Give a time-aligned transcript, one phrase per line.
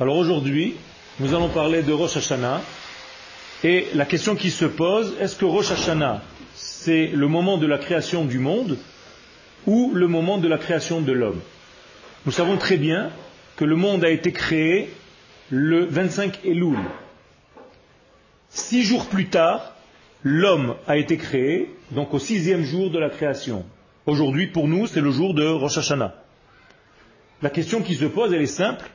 [0.00, 0.74] Alors aujourd'hui,
[1.20, 2.60] nous allons parler de Rosh Hashanah.
[3.62, 6.22] Et la question qui se pose, est-ce que Rosh Hashanah,
[6.54, 8.76] c'est le moment de la création du monde
[9.66, 11.40] ou le moment de la création de l'homme?
[12.24, 13.10] Nous savons très bien
[13.56, 14.90] que le monde a été créé
[15.50, 16.78] le 25 Elul.
[18.50, 19.74] Six jours plus tard,
[20.24, 23.64] l'homme a été créé, donc au sixième jour de la création.
[24.06, 26.14] Aujourd'hui, pour nous, c'est le jour de Rosh Hashanah.
[27.42, 28.90] La question qui se pose, elle est simple.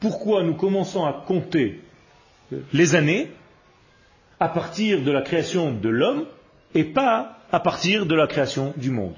[0.00, 1.80] Pourquoi nous commençons à compter
[2.72, 3.30] les années
[4.40, 6.24] à partir de la création de l'homme
[6.74, 9.14] et pas à partir de la création du monde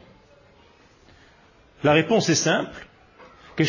[1.84, 2.86] La réponse est simple.
[3.58, 3.64] nous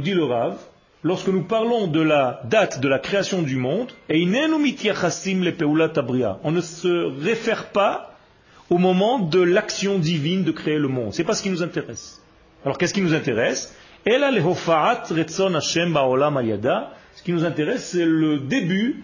[0.00, 0.56] dit le Rav,
[1.02, 4.14] lorsque nous parlons de la date de la création du monde, on
[6.50, 8.14] ne se réfère pas
[8.70, 11.14] au moment de l'action divine de créer le monde.
[11.14, 12.22] Ce n'est pas ce qui nous intéresse.
[12.64, 13.74] Alors qu'est-ce qui nous intéresse?
[17.14, 19.02] Ce qui nous intéresse, c'est le début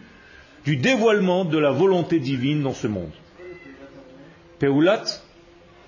[0.64, 3.10] du dévoilement de la volonté divine dans ce monde.
[4.58, 5.04] Peulat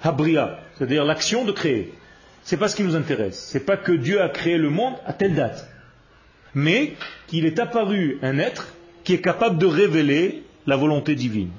[0.02, 1.94] Habria, c'est-à-dire l'action de créer.
[2.42, 3.38] C'est pas ce qui nous intéresse.
[3.50, 5.68] C'est pas que Dieu a créé le monde à telle date,
[6.54, 6.94] mais
[7.26, 8.68] qu'il est apparu un être
[9.04, 11.50] qui est capable de révéler la volonté divine.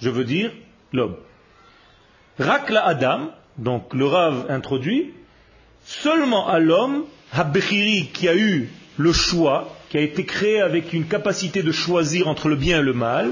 [0.00, 0.52] Je veux dire
[0.92, 1.16] l'homme.
[2.38, 5.12] Rakla Adam, donc le Rav introduit,
[5.88, 11.06] seulement à l'homme, Habbechiri, qui a eu le choix, qui a été créé avec une
[11.06, 13.30] capacité de choisir entre le bien et le mal,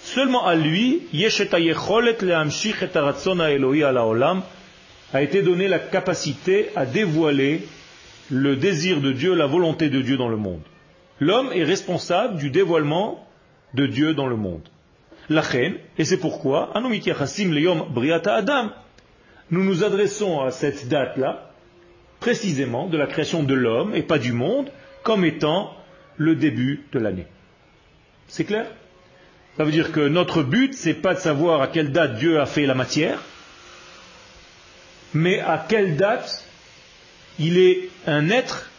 [0.00, 1.02] seulement à lui,
[5.12, 7.68] a été donné la capacité à dévoiler
[8.30, 10.62] le désir de Dieu, la volonté de Dieu dans le monde.
[11.20, 13.26] L'homme est responsable du dévoilement
[13.74, 14.66] de Dieu dans le monde.
[15.28, 15.42] La
[15.98, 16.72] et c'est pourquoi,
[19.50, 21.47] nous nous adressons à cette date-là,
[22.20, 24.70] précisément de la création de l'homme et pas du monde,
[25.02, 25.74] comme étant
[26.16, 27.26] le début de l'année.
[28.26, 28.66] C'est clair?
[29.56, 32.46] Ça veut dire que notre but, c'est pas de savoir à quelle date Dieu a
[32.46, 33.22] fait la matière,
[35.14, 36.44] mais à quelle date
[37.38, 38.70] il est un être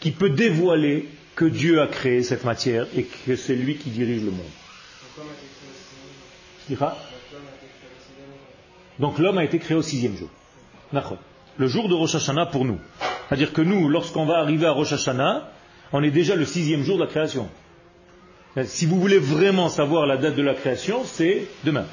[0.00, 4.22] qui peut dévoiler que Dieu a créé cette matière et que c'est lui qui dirige
[4.22, 4.46] le monde.
[8.98, 10.30] Donc l'homme a été créé au sixième jour.
[10.92, 11.18] D'accord
[11.58, 12.78] le jour de Rosh Hashanah pour nous.
[13.28, 15.48] C'est-à-dire que nous, lorsqu'on va arriver à Rosh Hashanah,
[15.92, 17.48] on est déjà le sixième jour de la création.
[18.64, 21.84] Si vous voulez vraiment savoir la date de la création, c'est demain.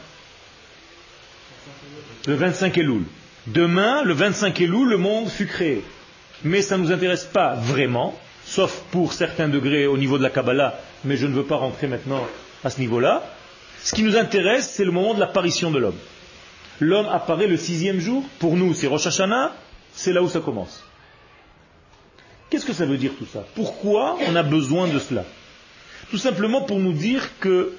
[2.28, 3.03] Le 25 Elul.
[3.47, 5.84] Demain, le 25 Elul, le monde fut créé.
[6.44, 10.30] Mais ça ne nous intéresse pas vraiment, sauf pour certains degrés au niveau de la
[10.30, 12.25] Kabbalah, mais je ne veux pas rentrer maintenant
[12.63, 13.24] à ce niveau-là.
[13.81, 15.97] Ce qui nous intéresse, c'est le moment de l'apparition de l'homme
[16.80, 18.24] l'homme apparaît le sixième jour.
[18.40, 19.54] Pour nous, c'est Rosh Hashanah,
[19.94, 20.84] c'est là où ça commence.
[22.50, 23.46] Qu'est-ce que ça veut dire tout ça?
[23.56, 25.26] Pourquoi on a besoin de cela?
[26.12, 27.74] Tout simplement pour nous dire que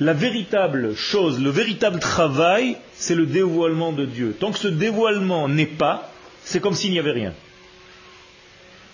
[0.00, 4.34] la véritable chose, le véritable travail, c'est le dévoilement de Dieu.
[4.38, 6.10] Tant que ce dévoilement n'est pas,
[6.42, 7.34] c'est comme s'il n'y avait rien.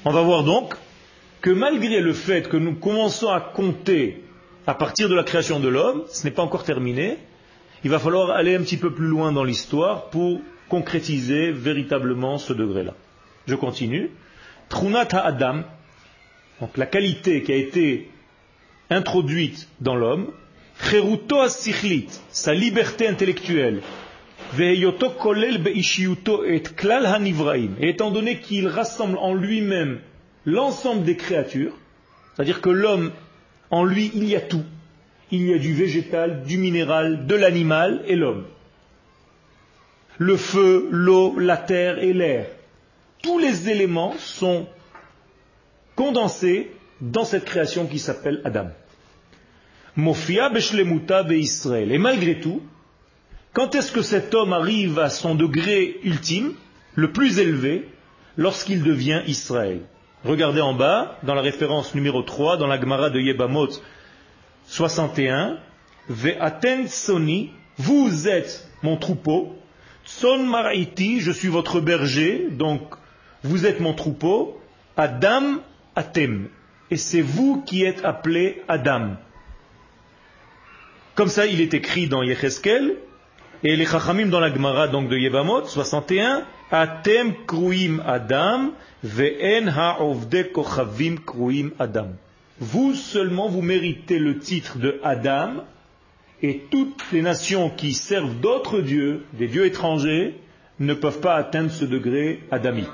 [0.05, 0.75] On va voir donc
[1.41, 4.25] que malgré le fait que nous commençons à compter
[4.67, 7.19] à partir de la création de l'homme, ce n'est pas encore terminé,
[7.85, 12.53] il va falloir aller un petit peu plus loin dans l'histoire pour concrétiser véritablement ce
[12.53, 12.95] degré-là.
[13.47, 14.11] Je continue.
[14.69, 15.63] Trunat Adam,
[16.61, 18.11] donc la qualité qui a été
[18.91, 20.31] introduite dans l'homme,
[20.83, 21.37] Cheruto
[22.31, 23.83] sa liberté intellectuelle,
[25.19, 30.01] kolel et klal hanivraim, et étant donné qu'il rassemble en lui-même
[30.45, 31.73] l'ensemble des créatures,
[32.35, 33.13] c'est-à-dire que l'homme,
[33.71, 34.65] en lui, il y a tout,
[35.33, 38.45] il y a du végétal, du minéral, de l'animal et l'homme.
[40.19, 42.47] Le feu, l'eau, la terre et l'air.
[43.23, 44.67] Tous les éléments sont
[45.95, 46.71] condensés
[47.01, 48.69] dans cette création qui s'appelle Adam.
[49.97, 51.93] Mofia beshlemuta Israël.
[51.93, 52.63] Et malgré tout,
[53.53, 56.55] quand est-ce que cet homme arrive à son degré ultime,
[56.95, 57.89] le plus élevé,
[58.37, 59.81] lorsqu'il devient Israël?
[60.25, 63.71] Regardez en bas, dans la référence numéro 3, dans la Gemara de Yebamot,
[64.71, 65.59] 61,
[66.09, 69.57] Ve'aten soni, vous êtes mon troupeau,
[70.05, 72.81] son mariti, je suis votre berger, donc
[73.43, 74.61] vous êtes mon troupeau,
[74.97, 75.57] Adam
[75.97, 76.49] atem,
[76.89, 79.17] et c'est vous qui êtes appelé Adam.
[81.17, 82.95] Comme ça, il est écrit dans Yecheskel,
[83.65, 88.71] et les Chachamim dans la Gemara donc de Yevamot, 61, Atem kruim Adam,
[89.03, 92.11] ve'en ha'ovde kochavim kruim Adam
[92.61, 95.65] vous seulement vous méritez le titre de Adam,
[96.43, 100.37] et toutes les nations qui servent d'autres dieux, des dieux étrangers,
[100.79, 102.89] ne peuvent pas atteindre ce degré adamique.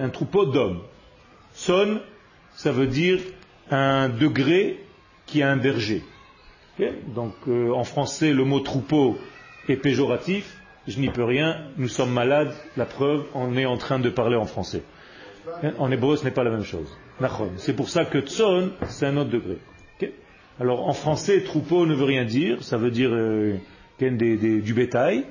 [0.00, 0.80] un troupeau d'hommes.
[1.52, 2.00] Son,
[2.54, 3.20] ça veut dire
[3.70, 4.80] un degré
[5.26, 6.02] qui a un berger.
[7.14, 9.18] Donc euh, en français, le mot troupeau
[9.68, 10.58] est péjoratif.
[10.88, 11.66] Je n'y peux rien.
[11.76, 12.54] Nous sommes malades.
[12.76, 14.82] La preuve, on est en train de parler en français.
[15.78, 16.88] En hébreu, ce n'est pas la même chose.
[17.56, 19.58] C'est pour ça que tson, c'est un autre degré.
[20.60, 22.62] Alors en français, troupeau ne veut rien dire.
[22.62, 23.56] Ça veut dire euh,
[24.00, 25.24] du bétail.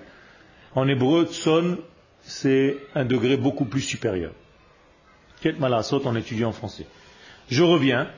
[0.75, 1.77] En hébreu, tson,
[2.21, 4.31] c'est un degré beaucoup plus supérieur.
[5.41, 6.85] Quel saute en étudiant en français.
[7.49, 8.09] Je reviens.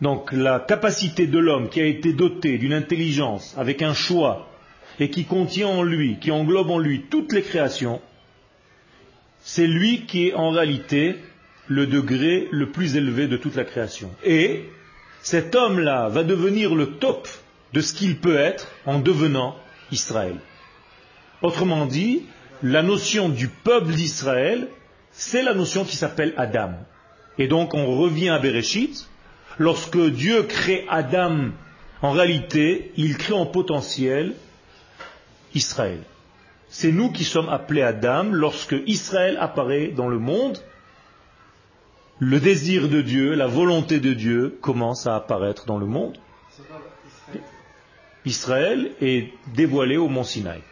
[0.00, 4.48] Donc la capacité de l'homme qui a été doté d'une intelligence avec un choix
[4.98, 8.00] et qui contient en lui, qui englobe en lui toutes les créations,
[9.44, 11.16] c'est lui qui est en réalité
[11.68, 14.10] le degré le plus élevé de toute la création.
[14.24, 14.64] Et
[15.22, 17.28] cet homme-là va devenir le top
[17.74, 19.56] de ce qu'il peut être en devenant
[19.92, 20.36] Israël.
[21.42, 22.22] Autrement dit,
[22.62, 24.68] la notion du peuple d'Israël,
[25.10, 26.72] c'est la notion qui s'appelle Adam.
[27.36, 29.08] Et donc on revient à Bereshit.
[29.58, 31.50] Lorsque Dieu crée Adam,
[32.00, 34.34] en réalité, il crée en potentiel
[35.54, 36.00] Israël.
[36.76, 40.58] C'est nous qui sommes appelés Adam lorsque Israël apparaît dans le monde.
[42.18, 46.18] Le désir de Dieu, la volonté de Dieu commence à apparaître dans le monde.
[48.24, 50.62] Israël est dévoilé au mont Sinaï.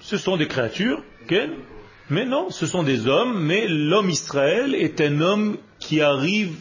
[0.00, 1.02] Ce sont des créatures,
[2.08, 6.56] mais non, ce sont des hommes, mais l'homme Israël est un homme qui arrive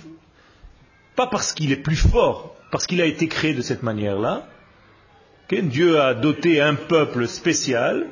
[1.16, 4.50] pas parce qu'il est plus fort, parce qu'il a été créé de cette manière-là.
[5.52, 8.08] Dieu a doté un peuple spécial.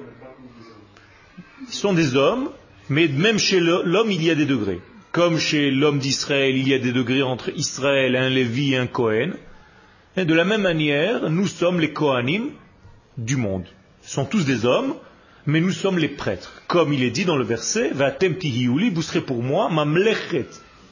[1.68, 2.50] Ils sont des hommes,
[2.90, 4.82] mais même chez l'homme, il y a des degrés.
[5.12, 8.88] Comme chez l'homme d'Israël, il y a des degrés entre Israël, un Lévi et un
[8.88, 9.32] Cohen.
[10.16, 12.52] Et de la même manière, nous sommes les Kohanim
[13.18, 13.66] du monde.
[14.02, 14.94] Ce sont tous des hommes,
[15.48, 16.62] mais nous sommes les prêtres.
[16.68, 20.48] Comme il est dit dans le verset, vous serez pour moi, mamlechet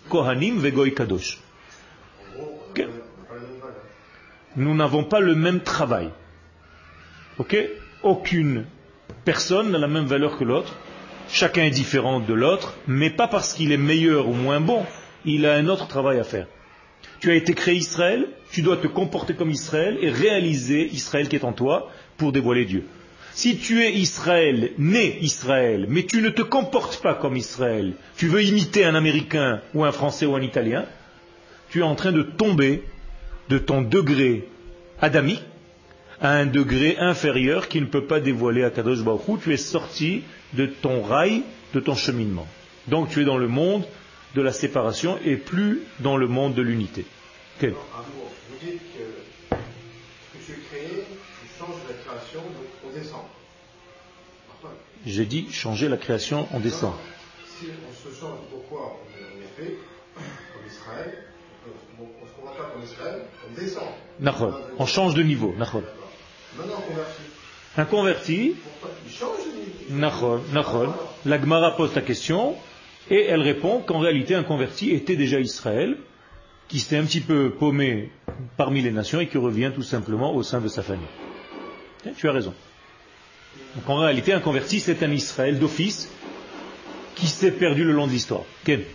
[0.09, 1.37] Kohanim vegoy kadosh.
[4.55, 6.09] Nous n'avons pas le même travail.
[8.03, 8.65] Aucune
[9.25, 10.75] personne n'a la même valeur que l'autre.
[11.29, 14.83] Chacun est différent de l'autre, mais pas parce qu'il est meilleur ou moins bon.
[15.25, 16.47] Il a un autre travail à faire.
[17.19, 21.35] Tu as été créé Israël, tu dois te comporter comme Israël et réaliser Israël qui
[21.35, 22.85] est en toi pour dévoiler Dieu.
[23.33, 28.27] Si tu es Israël, né Israël, mais tu ne te comportes pas comme Israël, tu
[28.27, 30.85] veux imiter un Américain ou un Français ou un Italien,
[31.69, 32.83] tu es en train de tomber
[33.49, 34.47] de ton degré
[34.99, 35.43] adamique
[36.21, 40.23] à un degré inférieur qui ne peut pas dévoiler à Kadosh Baruch Tu es sorti
[40.53, 42.47] de ton rail, de ton cheminement.
[42.87, 43.85] Donc tu es dans le monde
[44.35, 47.05] de la séparation et plus dans le monde de l'unité.
[47.59, 47.67] Vous
[48.61, 49.55] dites que,
[50.45, 53.21] tu es créé, tu changes la création, donc on descend.
[55.05, 56.93] J'ai dit changer la création, on descend.
[57.45, 59.75] Si on se change, pourquoi on est fait
[60.15, 61.23] comme Israël
[61.99, 63.87] On se combat pas comme Israël, on descend.
[64.77, 65.55] On change de niveau.
[67.77, 68.55] Un converti.
[71.25, 72.55] La Gemara pose la question
[73.09, 75.97] et elle répond qu'en réalité un converti était déjà Israël,
[76.67, 78.11] qui s'est un petit peu paumé
[78.57, 81.07] parmi les nations et qui revient tout simplement au sein de sa famille.
[82.05, 82.53] Eh, tu as raison.
[83.75, 86.09] Donc en réalité un converti c'est un Israël d'office
[87.15, 88.43] qui s'est perdu le long de l'histoire.
[88.63, 88.85] Quel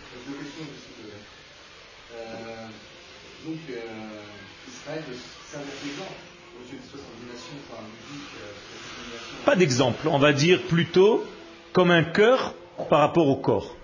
[3.45, 3.55] donc,
[4.67, 5.03] Israël
[9.47, 11.23] pas d'exemple, on va dire plutôt
[11.71, 12.53] comme un cœur
[12.89, 13.77] par rapport au corps.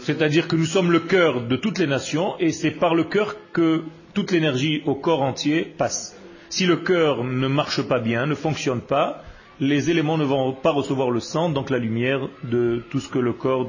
[0.00, 3.36] C'est-à-dire que nous sommes le cœur de toutes les nations et c'est par le cœur
[3.52, 3.82] que
[4.14, 6.18] toute l'énergie au corps entier passe.
[6.48, 9.22] Si le cœur ne marche pas bien, ne fonctionne pas,
[9.60, 13.18] les éléments ne vont pas recevoir le sang, donc la lumière de tout ce que
[13.18, 13.68] le corps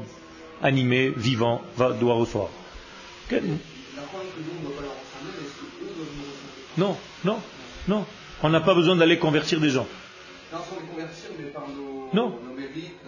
[0.62, 2.48] animé, vivant, va, doit recevoir.
[6.78, 7.38] Non, non,
[7.86, 8.06] non.
[8.42, 9.86] On n'a pas besoin d'aller convertir des gens.
[12.12, 12.34] Non.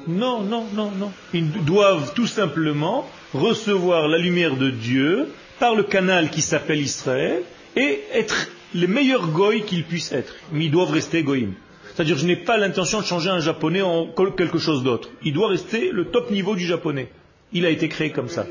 [0.06, 1.12] Non, non, non, non.
[1.34, 7.42] Ils doivent tout simplement recevoir la lumière de Dieu par le canal qui s'appelle Israël
[7.76, 10.34] et être les meilleurs goïs qu'ils puissent être.
[10.52, 11.54] Mais ils doivent rester goïm.
[11.94, 14.06] C'est-à-dire, je n'ai pas l'intention de changer un japonais en
[14.37, 15.10] quelque chose d'autre.
[15.22, 17.10] Il doit rester le top niveau du japonais.
[17.52, 18.46] Il a été créé comme ça.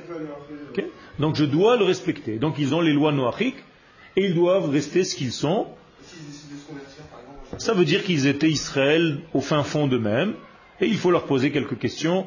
[1.19, 2.37] Donc je dois le respecter.
[2.37, 3.63] Donc ils ont les lois noachiques
[4.15, 5.67] et ils doivent rester ce qu'ils sont
[7.59, 10.33] ça veut dire qu'ils étaient Israël au fin fond d'eux-mêmes,
[10.81, 12.25] et il faut leur poser quelques questions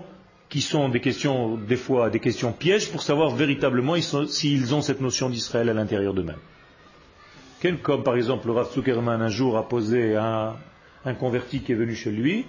[0.49, 3.97] qui sont des questions, des fois des questions pièges, pour savoir véritablement
[4.27, 6.37] s'ils ont cette notion d'Israël à l'intérieur d'eux-mêmes.
[7.83, 8.69] Comme par exemple le Rav
[9.09, 10.57] un jour a posé à
[11.05, 12.45] un converti qui est venu chez lui,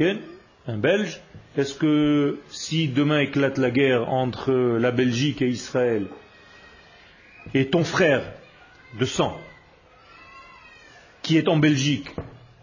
[0.00, 1.20] un Belge,
[1.56, 6.06] est-ce que si demain éclate la guerre entre la Belgique et Israël,
[7.52, 8.22] et ton frère
[8.98, 9.36] de sang,
[11.28, 12.08] qui est en Belgique,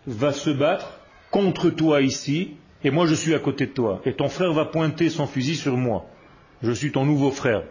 [0.07, 4.13] va se battre contre toi ici, et moi je suis à côté de toi, et
[4.13, 6.07] ton frère va pointer son fusil sur moi,
[6.63, 7.61] je suis ton nouveau frère,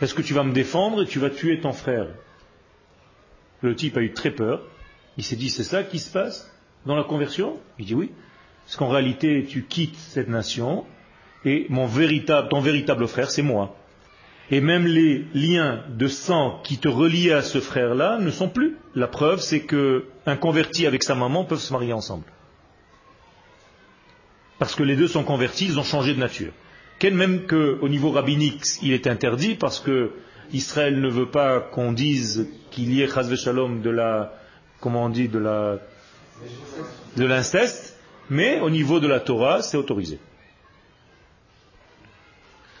[0.00, 2.08] est-ce que tu vas me défendre et tu vas tuer ton frère?
[3.60, 4.62] Le type a eu très peur,
[5.16, 6.52] il s'est dit c'est ça qui se passe
[6.86, 7.60] dans la conversion?
[7.78, 8.10] Il dit oui,
[8.64, 10.86] parce qu'en réalité tu quittes cette nation,
[11.44, 13.76] et mon véritable, ton véritable frère c'est moi.
[14.50, 18.76] Et même les liens de sang qui te reliaient à ce frère-là ne sont plus.
[18.94, 22.24] La preuve, c'est qu'un converti avec sa maman peuvent se marier ensemble.
[24.58, 26.52] Parce que les deux sont convertis, ils ont changé de nature.
[26.98, 30.12] Quel même qu'au niveau rabbinique, il est interdit parce que
[30.52, 34.34] Israël ne veut pas qu'on dise qu'il y ait chazve shalom de la,
[34.80, 35.78] comment on dit, de la,
[37.16, 37.98] de l'inceste,
[38.30, 40.18] mais au niveau de la Torah, c'est autorisé.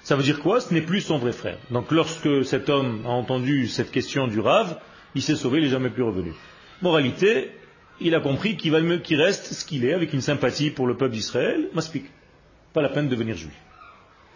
[0.04, 0.60] Ça veut dire quoi?
[0.60, 1.56] Ce n'est plus son vrai frère.
[1.70, 4.78] Donc lorsque cet homme a entendu cette question du Rav,
[5.14, 6.34] il s'est sauvé, il n'est jamais plus revenu.
[6.82, 7.52] Moralité,
[8.02, 10.86] il a compris qu'il va mieux qu'il reste ce qu'il est, avec une sympathie pour
[10.86, 12.04] le peuple d'Israël, m'explique.
[12.74, 13.54] Pas la peine de devenir juif.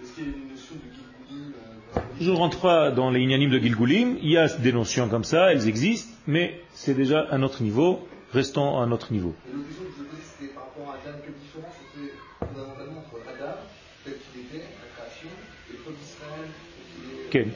[0.02, 3.50] Est-ce qu'il y a une notion de euh, Je ne rentre pas dans les inanimes
[3.50, 7.42] de Gilgulim, il y a des notions comme ça, elles existent, mais c'est déjà un
[7.42, 9.34] autre niveau, restons à un autre niveau.
[9.46, 12.14] Et l'autre question que je voulais, c'était par rapport à Adam, quelle différence on fait
[12.54, 13.56] fondamentalement entre Adam,
[14.04, 14.64] tel qu'il était,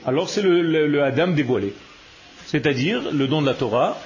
[0.07, 1.73] alors c'est le, Adam dévoilé,
[2.47, 3.99] c'est-à-dire le don de la Torah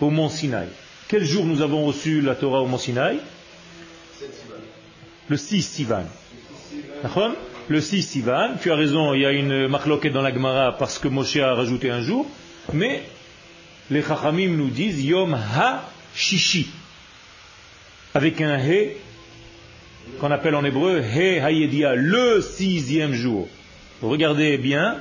[0.00, 0.68] au mont Sinaï.
[1.08, 3.18] Quel jour nous avons reçu la Torah au mont Sinaï?
[5.28, 6.04] Le 6 Sivan.
[7.68, 10.98] Le 6 Sivan, tu as raison, il y a une marloquette dans la Gemara parce
[10.98, 12.26] que Moshe a rajouté un jour,
[12.72, 13.02] mais
[13.90, 16.68] les Chachamim nous disent Yom Ha-Shishi,
[18.14, 18.96] avec un He
[20.20, 23.48] qu'on appelle en hébreu He Hayedia, le sixième jour.
[24.02, 24.96] Regardez bien,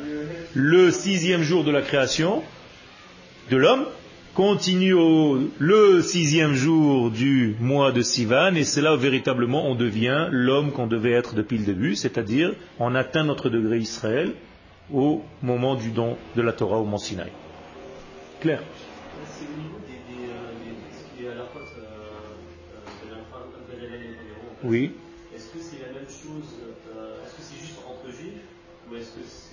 [0.54, 2.44] le sixième jour de la création
[3.52, 3.86] de l'homme
[4.36, 9.76] continue au, le sixième jour du mois de Sivan, et c'est là où véritablement on
[9.76, 14.34] devient l'homme qu'on devait être depuis le début, c'est-à-dire on atteint notre degré Israël
[14.94, 17.32] au moment du don de la Torah au mont Sinaï.
[18.40, 18.62] Claire
[24.64, 24.92] Oui.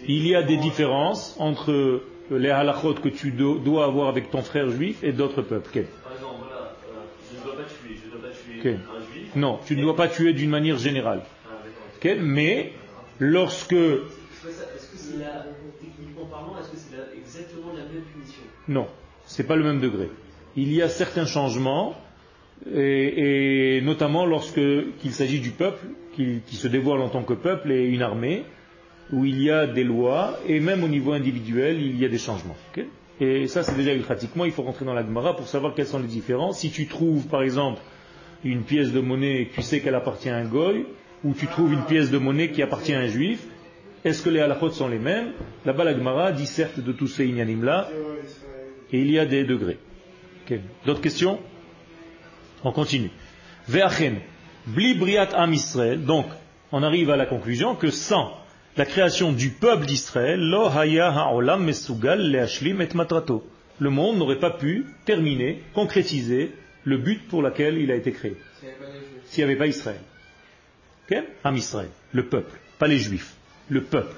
[0.08, 4.70] Il y a des différences entre les halachot que tu dois avoir avec ton frère
[4.70, 5.70] juif et d'autres peuples.
[5.70, 9.36] Par exemple, voilà, euh, je ne dois pas tuer, je dois pas tuer un juif.
[9.36, 11.22] Non, tu ne dois pas tuer d'une manière générale.
[11.46, 12.72] Ah, Mais
[13.18, 13.72] lorsque.
[13.72, 15.18] Est-ce que c'est
[15.80, 18.42] techniquement parlant, est-ce que c'est exactement la même punition?
[18.68, 18.86] Non,
[19.26, 20.10] c'est pas le même degré.
[20.56, 21.94] Il y a certains changements,
[22.72, 27.84] et, notamment lorsqu'il s'agit du peuple, qui, qui se dévoile en tant que peuple et
[27.84, 28.44] une armée
[29.12, 32.18] où il y a des lois, et même au niveau individuel, il y a des
[32.18, 32.56] changements.
[33.20, 35.98] et ça, c'est déjà pratiquement, il faut rentrer dans la Gemara pour savoir quelles sont
[35.98, 36.60] les différences.
[36.60, 37.80] Si tu trouves, par exemple,
[38.42, 40.86] une pièce de monnaie tu sais qu'elle appartient à un goy,
[41.22, 43.46] ou tu trouves une pièce de monnaie qui appartient à un juif,
[44.04, 45.32] est-ce que les halachot sont les mêmes?
[45.64, 47.90] Là-bas, la Gemara dit certes de tous ces inanimes-là,
[48.92, 49.78] et il y a des degrés.
[50.84, 51.38] D'autres questions?
[52.64, 53.10] On continue.
[53.68, 54.16] Ve'achen,
[54.66, 56.26] bli briat am Israël, donc
[56.72, 58.41] on arrive à la conclusion que sans
[58.76, 60.40] la création du peuple d'Israël,
[63.78, 66.52] le monde n'aurait pas pu terminer, concrétiser
[66.84, 68.36] le but pour lequel il a été créé.
[69.26, 70.00] S'il n'y avait pas Israël.
[71.06, 71.22] Okay?
[71.44, 73.34] Am Israël, le peuple, pas les juifs,
[73.68, 74.16] le peuple.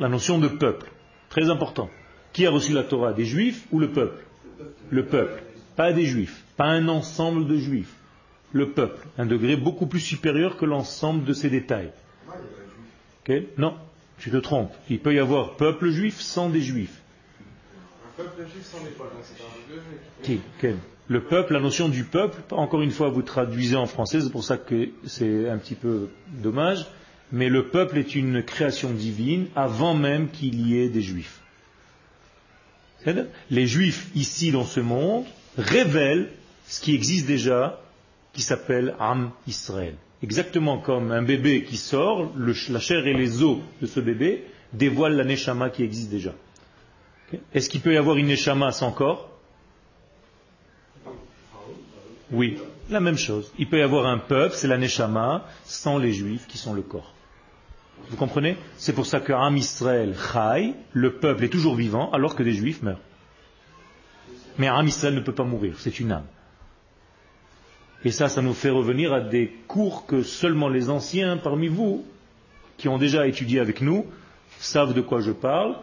[0.00, 0.90] La notion de peuple,
[1.28, 1.90] très important.
[2.32, 3.12] Qui a reçu la Torah?
[3.12, 4.24] Des juifs ou le peuple?
[4.90, 5.42] Le peuple,
[5.76, 7.94] pas des juifs, pas un ensemble de juifs.
[8.52, 11.92] Le peuple, un degré beaucoup plus supérieur que l'ensemble de ces détails.
[13.56, 13.74] Non,
[14.18, 14.72] tu te trompes.
[14.90, 17.00] Il peut y avoir peuple juif sans des juifs.
[18.06, 18.90] Un peuple juif sans des
[20.22, 20.40] Qui
[21.08, 24.44] Le peuple, la notion du peuple, encore une fois, vous traduisez en français, c'est pour
[24.44, 26.86] ça que c'est un petit peu dommage,
[27.32, 31.40] mais le peuple est une création divine avant même qu'il y ait des juifs.
[33.50, 35.24] Les juifs ici dans ce monde
[35.58, 36.30] révèlent
[36.66, 37.80] ce qui existe déjà,
[38.32, 39.94] qui s'appelle Am Israël.
[40.24, 45.16] Exactement comme un bébé qui sort, la chair et les os de ce bébé dévoilent
[45.16, 46.32] la neshama qui existe déjà.
[47.52, 49.28] Est-ce qu'il peut y avoir une neshama sans corps?
[52.30, 52.56] Oui,
[52.88, 53.52] la même chose.
[53.58, 56.80] Il peut y avoir un peuple, c'est la neshama, sans les juifs qui sont le
[56.80, 57.12] corps.
[58.08, 58.56] Vous comprenez?
[58.78, 62.54] C'est pour ça que Am Israël Chai, le peuple est toujours vivant alors que des
[62.54, 63.04] juifs meurent.
[64.56, 66.24] Mais Am Israël ne peut pas mourir, c'est une âme.
[68.04, 72.04] Et ça, ça nous fait revenir à des cours que seulement les anciens parmi vous,
[72.76, 74.06] qui ont déjà étudié avec nous,
[74.58, 75.76] savent de quoi je parle,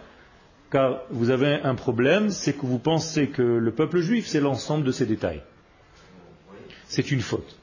[0.72, 4.84] car vous avez un problème, c'est que vous pensez que le peuple juif, c'est l'ensemble
[4.84, 5.42] de ces détails.
[6.88, 7.58] C'est une faute.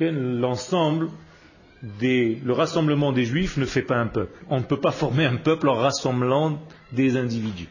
[0.00, 1.08] L'ensemble
[1.82, 4.38] le rassemblement des juifs ne fait pas un peuple.
[4.48, 6.60] On ne peut pas former un peuple en rassemblant
[6.92, 7.68] des individus.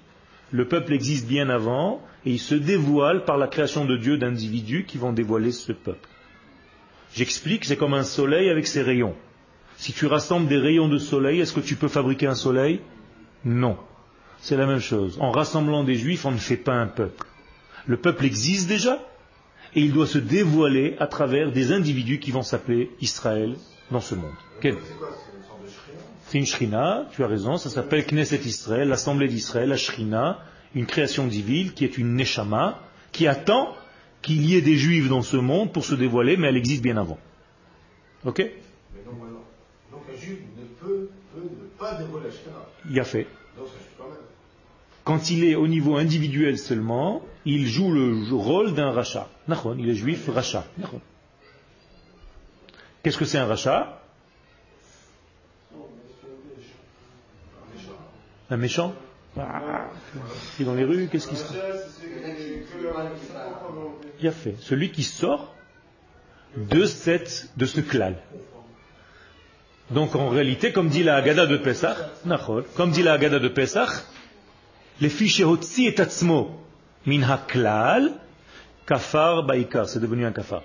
[0.51, 4.85] Le peuple existe bien avant et il se dévoile par la création de Dieu d'individus
[4.85, 6.07] qui vont dévoiler ce peuple.
[7.13, 9.15] J'explique, c'est comme un soleil avec ses rayons.
[9.77, 12.81] Si tu rassembles des rayons de soleil, est-ce que tu peux fabriquer un soleil?
[13.45, 13.77] Non.
[14.41, 15.17] C'est la même chose.
[15.19, 17.25] En rassemblant des juifs, on ne fait pas un peuple.
[17.88, 18.99] Le peuple existe déjà
[19.75, 23.55] et il doit se dévoiler à travers des individus qui vont s'appeler Israël
[23.91, 24.33] dans ce monde.
[26.27, 30.39] C'est une shrina, tu as raison, ça s'appelle Knesset Israël, l'Assemblée d'Israël, la shrina,
[30.75, 32.79] une création divine qui est une neshama,
[33.11, 33.75] qui attend
[34.21, 36.97] qu'il y ait des juifs dans ce monde pour se dévoiler, mais elle existe bien
[36.97, 37.17] avant.
[38.25, 38.41] Ok?
[39.91, 42.89] Donc, un juif ne peut, ne pas dévoiler la.
[42.89, 43.27] Il a fait.
[45.03, 49.27] Quand il est au niveau individuel seulement, il joue le rôle d'un rachat.
[49.77, 50.65] Il est juif rachat.
[53.01, 54.03] Qu'est-ce que c'est un rachat?
[58.51, 58.93] Un méchant?
[59.39, 59.89] Ah,
[60.60, 62.01] est dans les rues, qu'est-ce qui se passe?
[64.19, 64.55] Il a fait.
[64.60, 65.55] Celui qui sort
[66.58, 68.13] de, cette, de ce clan.
[69.91, 71.98] Donc en réalité, comme dit la Haggadah de Pesach,
[72.75, 73.89] comme dit la Haggadah de Pesach,
[75.01, 75.46] les fichiers
[75.79, 76.60] et tatzmo
[77.05, 78.12] min haklal,
[78.86, 80.63] kafar baikar, c'est devenu un kafar.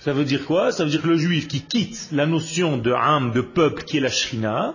[0.00, 0.72] Ça veut dire quoi?
[0.72, 3.98] Ça veut dire que le juif qui quitte la notion de âme, de peuple qui
[3.98, 4.74] est la shrina,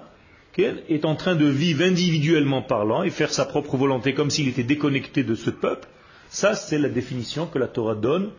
[0.61, 4.63] est en train de vivre individuellement parlant et faire sa propre volonté comme s'il était
[4.63, 5.87] déconnecté de ce peuple.
[6.29, 8.31] Ça, c'est la définition que la Torah donne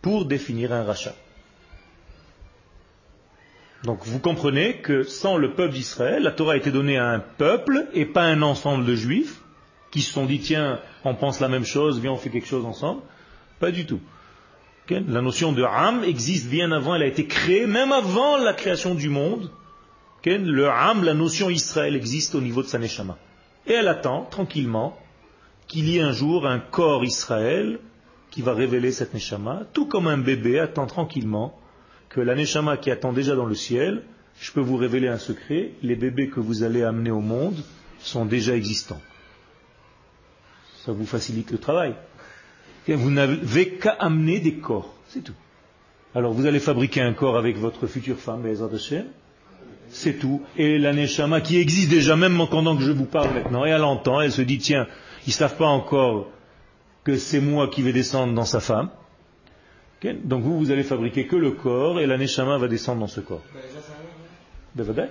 [0.00, 1.14] pour définir un rachat.
[3.84, 7.18] Donc vous comprenez que sans le peuple d'Israël, la Torah a été donnée à un
[7.18, 9.40] peuple et pas à un ensemble de juifs
[9.90, 12.64] qui se sont dit tiens, on pense la même chose, viens on fait quelque chose
[12.64, 13.02] ensemble.
[13.58, 14.00] Pas du tout.
[14.90, 18.94] La notion de Ham existe bien avant, elle a été créée même avant la création
[18.94, 19.50] du monde.
[20.24, 23.18] Le Ham, la notion Israël existe au niveau de sa Neshama.
[23.66, 24.96] Et elle attend tranquillement
[25.66, 27.80] qu'il y ait un jour un corps Israël
[28.30, 31.58] qui va révéler cette Neshama, tout comme un bébé attend tranquillement
[32.08, 34.02] que la Neshama qui attend déjà dans le ciel,
[34.40, 37.56] je peux vous révéler un secret, les bébés que vous allez amener au monde
[37.98, 39.00] sont déjà existants.
[40.84, 41.94] Ça vous facilite le travail.
[42.88, 45.34] Vous n'avez qu'à amener des corps, c'est tout.
[46.14, 48.44] Alors vous allez fabriquer un corps avec votre future femme,
[49.92, 50.42] c'est tout.
[50.56, 53.84] Et la Neshama qui existe déjà, même pendant que je vous parle maintenant, et elle
[53.84, 54.86] entend, elle se dit, tiens,
[55.26, 56.28] ils ne savent pas encore
[57.04, 58.88] que c'est moi qui vais descendre dans sa femme.
[60.24, 63.20] Donc vous, vous allez fabriquer que le corps, et la Neshama va descendre dans ce
[63.20, 63.42] corps.
[64.74, 65.08] Ben,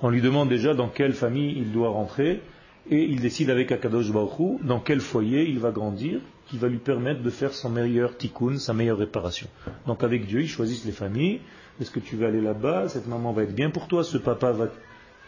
[0.00, 2.42] On lui demande déjà dans quelle famille il doit rentrer,
[2.90, 6.78] et il décide avec Akadosh Baruch dans quel foyer il va grandir, qui va lui
[6.78, 9.48] permettre de faire son meilleur tikkun, sa meilleure réparation.
[9.86, 11.40] Donc avec Dieu, ils choisissent les familles.
[11.80, 12.88] Est-ce que tu vas aller là-bas?
[12.88, 14.68] Cette maman va être bien pour toi, ce papa va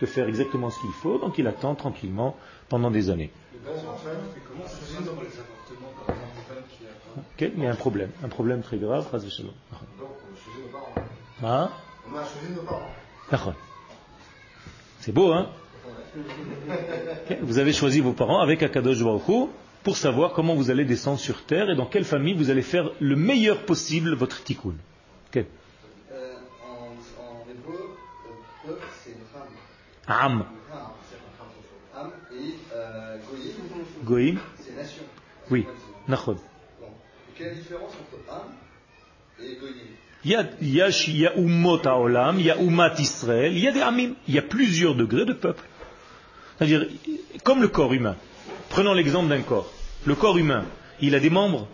[0.00, 2.36] te faire exactement ce qu'il faut, donc il attend tranquillement
[2.68, 3.30] pendant des années.
[7.16, 9.06] Ok, il y a un problème, un problème très grave.
[11.42, 11.70] Hein
[15.00, 15.48] C'est beau, hein?
[17.42, 19.48] Vous avez choisi vos parents avec Akadosh Baruch
[19.82, 22.90] pour savoir comment vous allez descendre sur terre et dans quelle famille vous allez faire
[23.00, 24.74] le meilleur possible votre tikkun.
[25.28, 25.46] Okay.
[26.12, 27.90] Euh, en, hébreu,
[28.64, 29.48] peuple, c'est une femme.
[30.06, 30.44] Am.
[34.04, 34.38] Goïm.
[34.58, 35.02] C'est nation.
[35.50, 35.66] Oui.
[36.08, 36.36] Nachod.
[36.80, 36.88] Bon.
[37.36, 38.52] Quelle différence entre Am
[39.40, 39.74] et Goïm
[40.26, 42.56] il y, a, il, y a, il y a
[42.98, 45.62] Israël, il y a des Amim, il y a plusieurs degrés de peuple.
[46.56, 46.86] C'est-à-dire,
[47.42, 48.16] comme le corps humain.
[48.70, 49.70] Prenons l'exemple d'un corps.
[50.06, 50.64] Le corps humain,
[51.02, 51.68] il a des membres.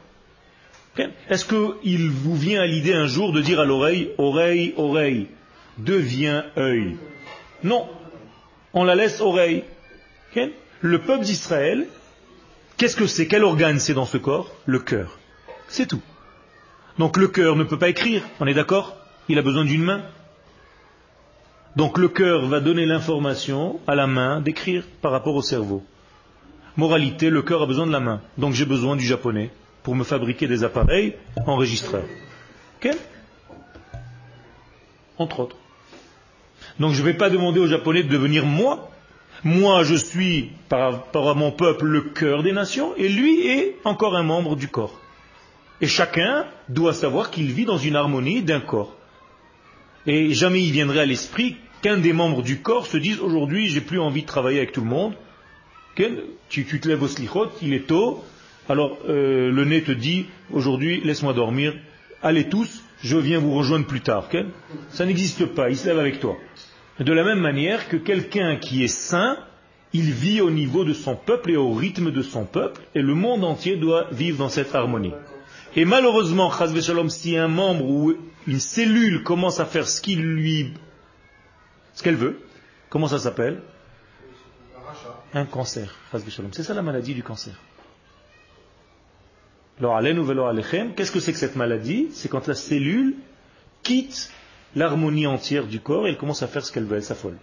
[1.29, 5.29] Est-ce qu'il vous vient à l'idée un jour de dire à l'oreille, oreille, oreille,
[5.79, 6.97] devient œil?
[7.63, 7.89] Non.
[8.73, 9.65] On la laisse oreille.
[10.81, 11.87] Le peuple d'Israël,
[12.77, 15.19] qu'est-ce que c'est Quel organe c'est dans ce corps Le cœur.
[15.69, 16.03] C'est tout.
[16.99, 18.97] Donc le cœur ne peut pas écrire, on est d'accord
[19.29, 20.03] Il a besoin d'une main.
[21.77, 25.85] Donc le cœur va donner l'information à la main d'écrire par rapport au cerveau.
[26.77, 28.21] Moralité, le cœur a besoin de la main.
[28.39, 29.51] Donc j'ai besoin du japonais
[29.83, 31.15] pour me fabriquer des appareils
[31.47, 32.05] enregistreurs.
[35.19, 35.57] Entre autres.
[36.79, 38.91] Donc je ne vais pas demander au japonais de devenir moi.
[39.43, 43.77] Moi, je suis, par rapport à mon peuple, le cœur des nations, et lui est
[43.85, 45.01] encore un membre du corps.
[45.81, 48.95] Et chacun doit savoir qu'il vit dans une harmonie d'un corps.
[50.07, 53.81] Et jamais il viendrait à l'esprit qu'un des membres du corps se dise aujourd'hui j'ai
[53.81, 55.15] plus envie de travailler avec tout le monde.
[56.49, 58.25] Tu, tu te lèves au slichot, il est tôt,
[58.71, 61.75] alors euh, le nez te dit aujourd'hui laisse-moi dormir,
[62.23, 64.29] allez tous, je viens vous rejoindre plus tard.
[64.91, 66.37] Ça n'existe pas, il se lève avec toi.
[66.99, 69.39] De la même manière que quelqu'un qui est saint,
[69.93, 73.15] il vit au niveau de son peuple et au rythme de son peuple, et le
[73.15, 75.15] monde entier doit vivre dans cette harmonie.
[75.77, 78.15] Et malheureusement, chas v'shalom, si un membre ou
[78.47, 80.75] une cellule commence à faire ce qu'il lui,
[81.95, 82.41] ce qu'elle veut,
[82.89, 83.63] comment ça s'appelle?
[85.33, 85.97] Un cancer.
[86.13, 86.53] chas v'shalom.
[86.53, 87.55] C'est ça la maladie du cancer.
[89.81, 92.09] Qu'est-ce que c'est que cette maladie?
[92.13, 93.17] C'est quand la cellule
[93.83, 94.31] quitte
[94.77, 97.37] l'harmonie entière du corps et elle commence à faire ce qu'elle veut, elle s'affole.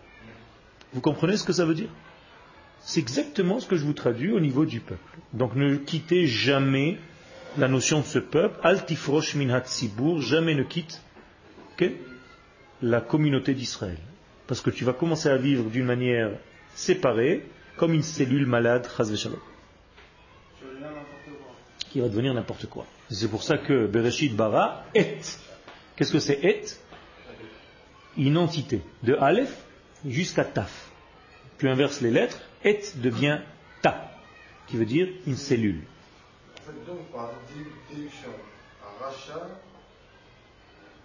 [0.94, 1.90] Vous comprenez ce que ça veut dire?
[2.80, 5.18] C'est exactement ce que je vous traduis au niveau du peuple.
[5.34, 6.98] Donc ne quittez jamais
[7.58, 9.62] la notion de ce peuple, altifrosh min
[10.20, 11.02] jamais ne quitte
[12.82, 13.98] la communauté d'Israël.
[14.46, 16.32] Parce que tu vas commencer à vivre d'une manière
[16.76, 17.46] séparée,
[17.76, 19.38] comme une cellule malade, v'shalom,
[20.62, 21.87] Je deviens n'importe quoi.
[21.98, 22.86] Qui va devenir n'importe quoi.
[23.10, 25.18] C'est pour ça que Bereshit bara et.
[25.96, 26.62] Qu'est-ce que c'est et?
[28.18, 28.82] Une entité.
[29.02, 29.58] De Aleph
[30.06, 30.92] jusqu'à Taf.
[31.58, 33.40] Tu inverses les lettres, et devient
[33.82, 34.12] Ta,
[34.68, 35.82] qui veut dire une cellule.
[36.86, 38.30] Donc, par dé- déduction,
[38.84, 39.48] un rachat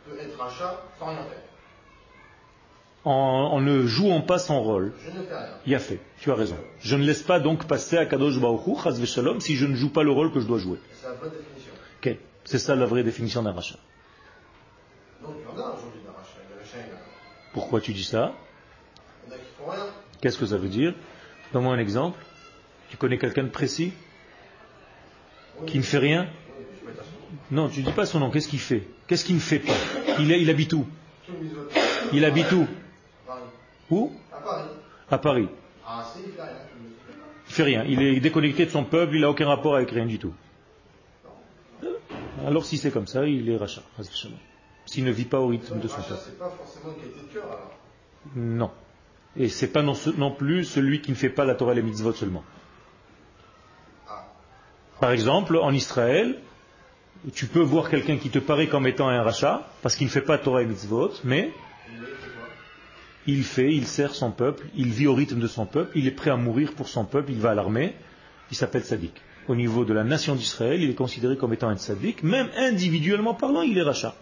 [0.04, 1.51] peut être rachat sans rien faire.
[3.04, 3.10] En,
[3.52, 4.92] en ne jouant pas son rôle.
[5.66, 6.56] Il a fait, tu as raison.
[6.80, 9.74] Je ne laisse pas donc passer à Kadosh Baruch Hu, Chaz v'Shalom, si je ne
[9.74, 10.78] joue pas le rôle que je dois jouer.
[11.00, 11.72] C'est la bonne définition.
[12.00, 13.78] Ok, C'est ça la vraie définition d'un rachat.
[15.20, 16.12] Il y en a aujourd'hui d'un.
[17.52, 18.32] Pourquoi tu dis ça?
[19.26, 19.86] Il y en a qui font rien.
[20.20, 20.94] Qu'est-ce que ça veut dire?
[21.52, 22.18] Donne-moi un exemple.
[22.88, 23.92] Tu connais quelqu'un de précis?
[25.60, 26.28] Oui, qui ne fait rien?
[26.86, 26.92] Oui,
[27.50, 28.30] Non, tu ne dis pas son nom.
[28.30, 28.86] Qu'est-ce qu'il fait?
[29.08, 29.72] Qu'est-ce qu'il ne fait pas?
[30.20, 30.86] Il, est- il habite où?
[32.12, 32.66] Il habite où?
[33.92, 34.68] Où À Paris.
[35.10, 35.48] À Paris.
[35.86, 36.56] Ah, il fait rien.
[37.46, 37.84] Il fait rien.
[37.84, 39.16] Il est déconnecté de son peuple.
[39.16, 40.32] Il n'a aucun rapport avec rien du tout.
[42.46, 43.82] Alors si c'est comme ça, il est rachat.
[44.86, 46.30] S'il ne vit pas au rythme de son peuple.
[46.38, 47.72] pas forcément de cœur, alors.
[48.34, 48.70] Non.
[49.36, 51.82] Et c'est pas non, non plus celui qui ne fait pas la Torah et les
[51.82, 52.44] mitzvot seulement.
[54.08, 54.24] Ah.
[55.00, 56.38] Par exemple, en Israël,
[57.34, 60.22] tu peux voir quelqu'un qui te paraît comme étant un rachat, parce qu'il ne fait
[60.22, 61.52] pas Torah et mitzvot, mais
[61.88, 62.48] Il est, c'est quoi
[63.26, 66.12] il fait, il sert son peuple, il vit au rythme de son peuple, il est
[66.12, 67.94] prêt à mourir pour son peuple, il va à l'armée,
[68.50, 69.12] il s'appelle Sadik.
[69.48, 73.34] Au niveau de la nation d'Israël, il est considéré comme étant un Sadik, même individuellement
[73.34, 74.14] parlant, il est rachat.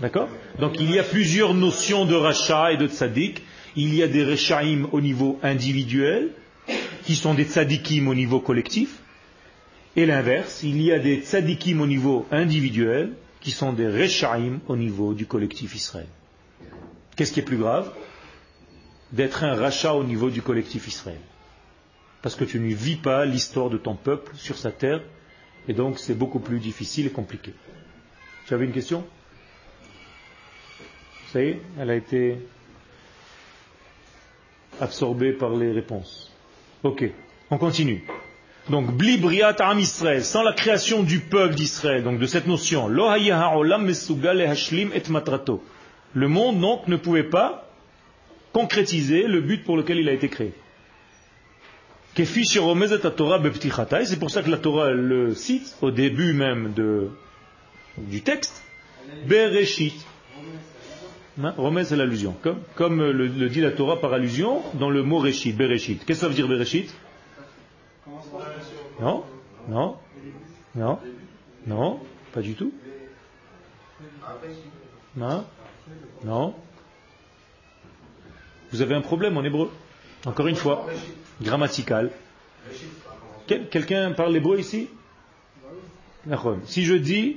[0.00, 0.28] D'accord?
[0.58, 3.42] Donc il y a plusieurs notions de rachat et de tzaddik.
[3.76, 6.30] Il y a des rechaim au niveau individuel,
[7.04, 9.00] qui sont des tzadikim au niveau collectif.
[9.96, 14.76] Et l'inverse, il y a des tzadikim au niveau individuel, qui sont des rechaim au
[14.76, 16.06] niveau du collectif Israël.
[17.16, 17.92] Qu'est-ce qui est plus grave?
[19.12, 21.20] D'être un rachat au niveau du collectif Israël.
[22.22, 25.02] Parce que tu ne vis pas l'histoire de ton peuple sur sa terre,
[25.68, 27.54] et donc c'est beaucoup plus difficile et compliqué.
[28.46, 29.04] Tu avais une question?
[31.32, 32.38] Ça y est, elle a été
[34.80, 36.32] absorbée par les réponses.
[36.82, 37.04] Ok,
[37.50, 38.04] on continue.
[38.70, 42.88] Donc, bli briat am Israël, sans la création du peuple d'Israël, donc de cette notion,
[42.88, 45.62] lo lehashlim et matrato.
[46.14, 47.68] Le monde donc ne pouvait pas
[48.52, 50.52] concrétiser le but pour lequel il a été créé.
[52.16, 52.24] C'est
[54.20, 56.72] pour ça que la Torah le cite au début même
[57.98, 58.62] du texte,
[59.26, 60.06] Bereshit.
[61.42, 62.36] Hein, Remez, c'est l'allusion.
[62.76, 66.04] Comme, le, le dit la Torah par allusion dans le mot Réchit, Bereshit.
[66.04, 66.94] Qu'est-ce que ça veut dire Bereshit?
[69.00, 69.24] Non?
[69.68, 69.96] Non?
[70.76, 71.00] Non?
[71.66, 71.98] Non?
[72.32, 72.72] Pas du tout?
[75.16, 75.44] Non
[76.24, 76.54] Non
[78.72, 79.70] Vous avez un problème en hébreu?
[80.26, 80.86] Encore une fois,
[81.42, 82.10] grammatical.
[83.46, 84.88] Quel- Quelqu'un parle hébreu ici?
[86.64, 87.36] Si je dis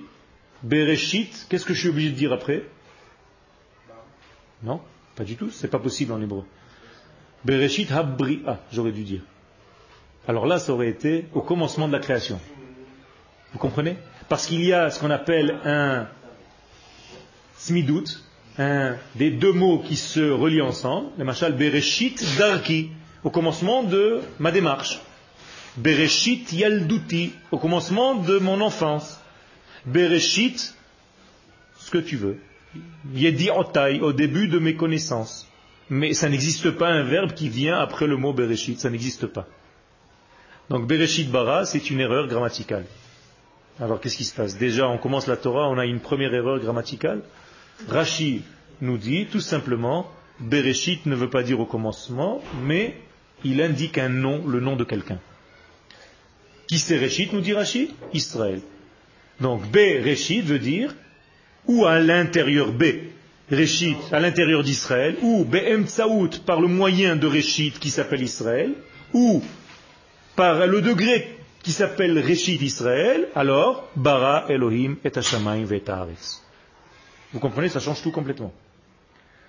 [0.64, 2.64] Bereshit, qu'est-ce que je suis obligé de dire après?
[4.64, 4.82] Non,
[5.16, 6.46] pas du tout, c'est pas possible en hébreu.
[7.44, 9.22] Bereshit habri'a, j'aurais dû dire.
[10.28, 12.40] Alors là, ça aurait été au commencement de la création.
[13.52, 13.98] Vous comprenez?
[14.30, 16.08] Parce qu'il y a ce qu'on appelle un
[17.58, 18.06] smidout,
[18.58, 22.90] un, des deux mots qui se relient ensemble, le machal Bereshit darki,
[23.24, 25.02] au commencement de ma démarche.
[25.78, 29.20] Bereshit yalduti, au commencement de mon enfance.
[29.86, 30.76] Bereshit,
[31.78, 32.40] ce que tu veux.
[33.14, 35.48] Yedi otai, au début de mes connaissances.
[35.90, 39.48] Mais ça n'existe pas un verbe qui vient après le mot Bereshit, ça n'existe pas.
[40.70, 42.86] Donc Bereshit bara, c'est une erreur grammaticale.
[43.80, 44.58] Alors qu'est-ce qui se passe?
[44.58, 47.22] Déjà, on commence la Torah, on a une première erreur grammaticale.
[47.88, 48.42] Rashi
[48.82, 52.96] nous dit tout simplement, Bereshit ne veut pas dire au commencement, mais
[53.44, 55.20] il indique un nom, le nom de quelqu'un.
[56.68, 58.62] Qui c'est Réchit, nous dit Rashi Israël.
[59.40, 60.94] Donc Bereshit veut dire
[61.68, 62.84] ou à l'intérieur B,
[64.12, 68.74] à l'intérieur d'Israël, ou Be'emtsaout, par le moyen de Réchit qui s'appelle Israël,
[69.14, 69.44] ou
[70.36, 75.84] par le degré qui s'appelle Réchit Israël, alors Bara Elohim et Hashamayim et
[77.34, 78.54] Vous comprenez, ça change tout complètement.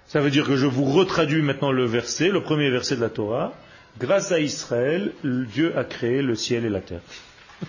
[0.06, 3.10] Ça veut dire que je vous retraduis maintenant le verset, le premier verset de la
[3.10, 3.52] Torah.
[3.98, 7.02] Grâce à Israël, Dieu a créé le ciel et la terre.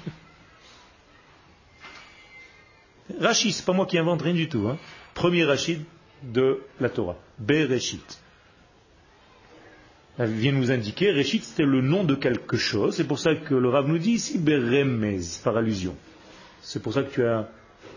[3.20, 4.68] Rachid, c'est pas moi qui invente rien du tout.
[4.70, 4.78] Hein.
[5.14, 5.82] Premier Rachid
[6.24, 7.18] de la Torah.
[7.40, 8.22] Bereshit.
[10.18, 12.96] Elle vient nous indiquer, Reshit c'était le nom de quelque chose.
[12.96, 15.96] C'est pour ça que le Rav nous dit ici Beremez, par allusion.
[16.62, 17.50] C'est pour ça que tu as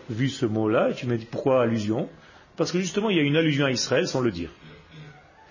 [0.09, 2.09] vu ce mot-là et tu m'as dit pourquoi allusion?
[2.55, 4.49] Parce que justement il y a une allusion à Israël sans le dire.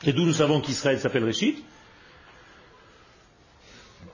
[0.05, 1.63] Et d'où nous savons qu'Israël s'appelle Reshit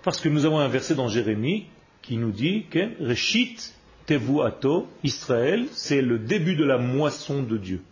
[0.03, 1.67] Parce que nous avons un verset dans Jérémie
[2.03, 3.75] qui nous dit que Reshit
[4.07, 7.83] Tevuato, Israël, c'est le début de la moisson de Dieu.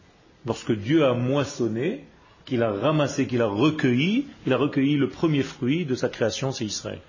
[0.47, 2.05] Lorsque Dieu a moissonné,
[2.47, 6.53] qu'il a ramassé, qu'il a recueilli, il a recueilli le premier fruit de sa création,
[6.53, 7.01] c'est Israël.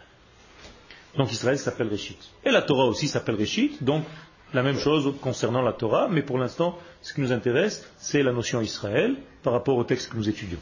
[1.15, 2.17] Donc Israël s'appelle Réchit.
[2.43, 4.03] Et la Torah aussi s'appelle Réchit, donc
[4.53, 8.31] la même chose concernant la Torah, mais pour l'instant, ce qui nous intéresse, c'est la
[8.31, 10.59] notion Israël par rapport au texte que nous étudions.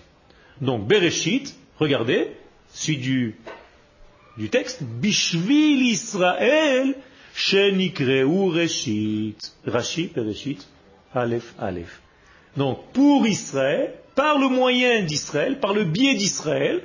[0.61, 2.31] Donc Bereshit, regardez,
[2.69, 3.35] suite du,
[4.37, 6.95] du texte, Bishvil Israël,
[7.33, 9.53] Shenikreu Reshit.
[9.65, 10.67] Rashi, Bereshit,
[11.13, 12.01] Aleph, Aleph.
[12.57, 16.81] Donc, pour Israël, par le moyen d'Israël, par le biais d'Israël,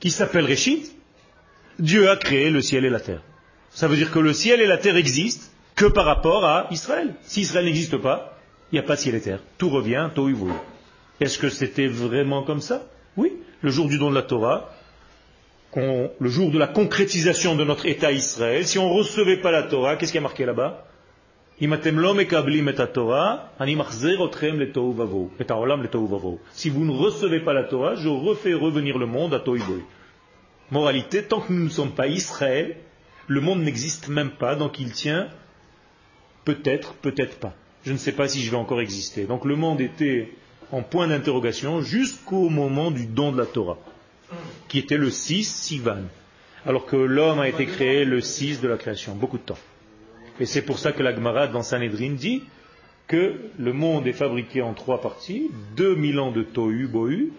[0.00, 0.94] qui s'appelle Reshit,
[1.78, 3.22] Dieu a créé le ciel et la terre.
[3.70, 7.14] Ça veut dire que le ciel et la terre existent que par rapport à Israël.
[7.22, 8.38] Si Israël n'existe pas,
[8.70, 9.40] il n'y a pas de ciel et terre.
[9.58, 10.52] Tout revient, évolue.
[11.20, 12.82] Est-ce que c'était vraiment comme ça?
[13.16, 13.32] Oui.
[13.62, 14.70] Le jour du don de la Torah,
[15.76, 19.64] le jour de la concrétisation de notre État Israël, si on ne recevait pas la
[19.64, 20.84] Torah, qu'est-ce qui a marqué là-bas?
[21.60, 21.74] Si vous
[26.84, 29.82] ne recevez pas la Torah, je refais revenir le monde à Toiboy.
[30.70, 32.76] Moralité, tant que nous ne sommes pas Israël,
[33.28, 35.28] le monde n'existe même pas, donc il tient
[36.44, 37.54] peut-être, peut-être pas.
[37.84, 39.24] Je ne sais pas si je vais encore exister.
[39.24, 40.30] Donc le monde était
[40.72, 43.78] en point d'interrogation jusqu'au moment du don de la Torah,
[44.68, 46.02] qui était le 6 Sivan,
[46.66, 49.58] alors que l'homme a été créé le 6 de la création, beaucoup de temps.
[50.40, 52.42] Et c'est pour ça que la Gemara dans Sanhedrin dit
[53.06, 57.32] que le monde est fabriqué en trois parties, 2000 ans de Tohu Bohu,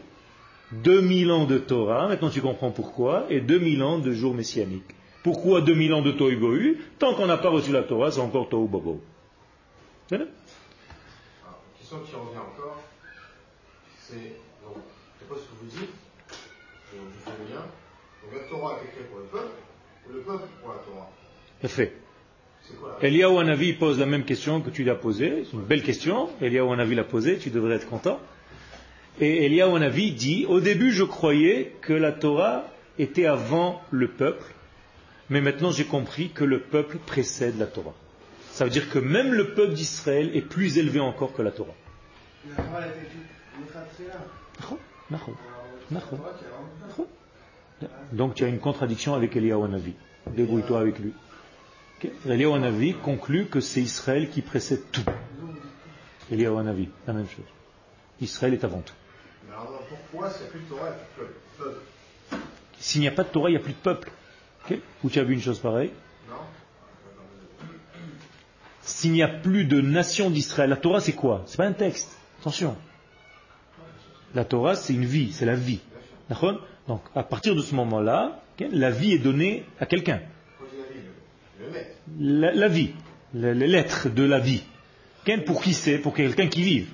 [0.72, 4.96] 2000 ans de Torah, maintenant tu comprends pourquoi, et 2000 ans de jour messianique.
[5.26, 8.68] Pourquoi 2000 ans de Tohu Tant qu'on n'a pas reçu la Torah, c'est encore Tohu
[8.68, 9.02] Bobo.
[10.12, 10.20] La
[11.80, 12.80] question qui revient encore,
[13.98, 14.14] c'est,
[14.64, 14.76] donc,
[15.20, 15.90] sais pas ce que vous dites,
[16.30, 17.62] je, je fais le lien,
[18.22, 19.54] donc la Torah a été créée pour le peuple,
[20.08, 21.10] ou le peuple pour la Torah?
[21.64, 21.94] Fait.
[23.02, 25.46] Eliyahu Hanavi pose la même question que tu l'as posée.
[25.46, 26.30] C'est une belle question.
[26.40, 28.20] Eliyahu Hanavi l'a posée, tu devrais être content.
[29.20, 32.66] Et Eliyahu Hanavi dit Au début, je croyais que la Torah
[33.00, 34.54] était avant le peuple,
[35.30, 37.94] mais maintenant j'ai compris que le peuple précède la Torah.
[38.52, 41.74] Ça veut dire que même le peuple d'Israël est plus élevé encore que la Torah.
[48.14, 49.94] Donc tu as une contradiction avec Eliyahu Hanavi.
[50.28, 51.14] Débrouille-toi avec lui.
[52.26, 55.04] Eliyahu Hanavi conclut que c'est Israël qui précède tout.
[56.32, 57.46] Eliyahu Hanavi, la même chose.
[58.22, 58.94] Israël est avant tout.
[59.48, 61.80] Mais alors pourquoi s'il n'y a plus de Torah, il n'y a plus de peuple?
[62.80, 64.12] S'il n'y a pas de Torah, il n'y a plus de peuple.
[65.04, 65.92] Où tu as vu une chose pareille
[66.30, 66.36] Non.
[68.82, 72.18] S'il n'y a plus de nation d'Israël, la Torah c'est quoi C'est pas un texte.
[72.42, 72.76] Attention.
[74.34, 75.80] La Torah c'est une vie, c'est la vie.
[76.88, 80.22] Donc à partir de ce moment-là, la vie est donnée à quelqu'un
[82.20, 82.92] la, vie,
[83.34, 84.64] l'être de la vie.
[85.46, 86.88] Pour qui c'est Pour quelqu'un qui vive.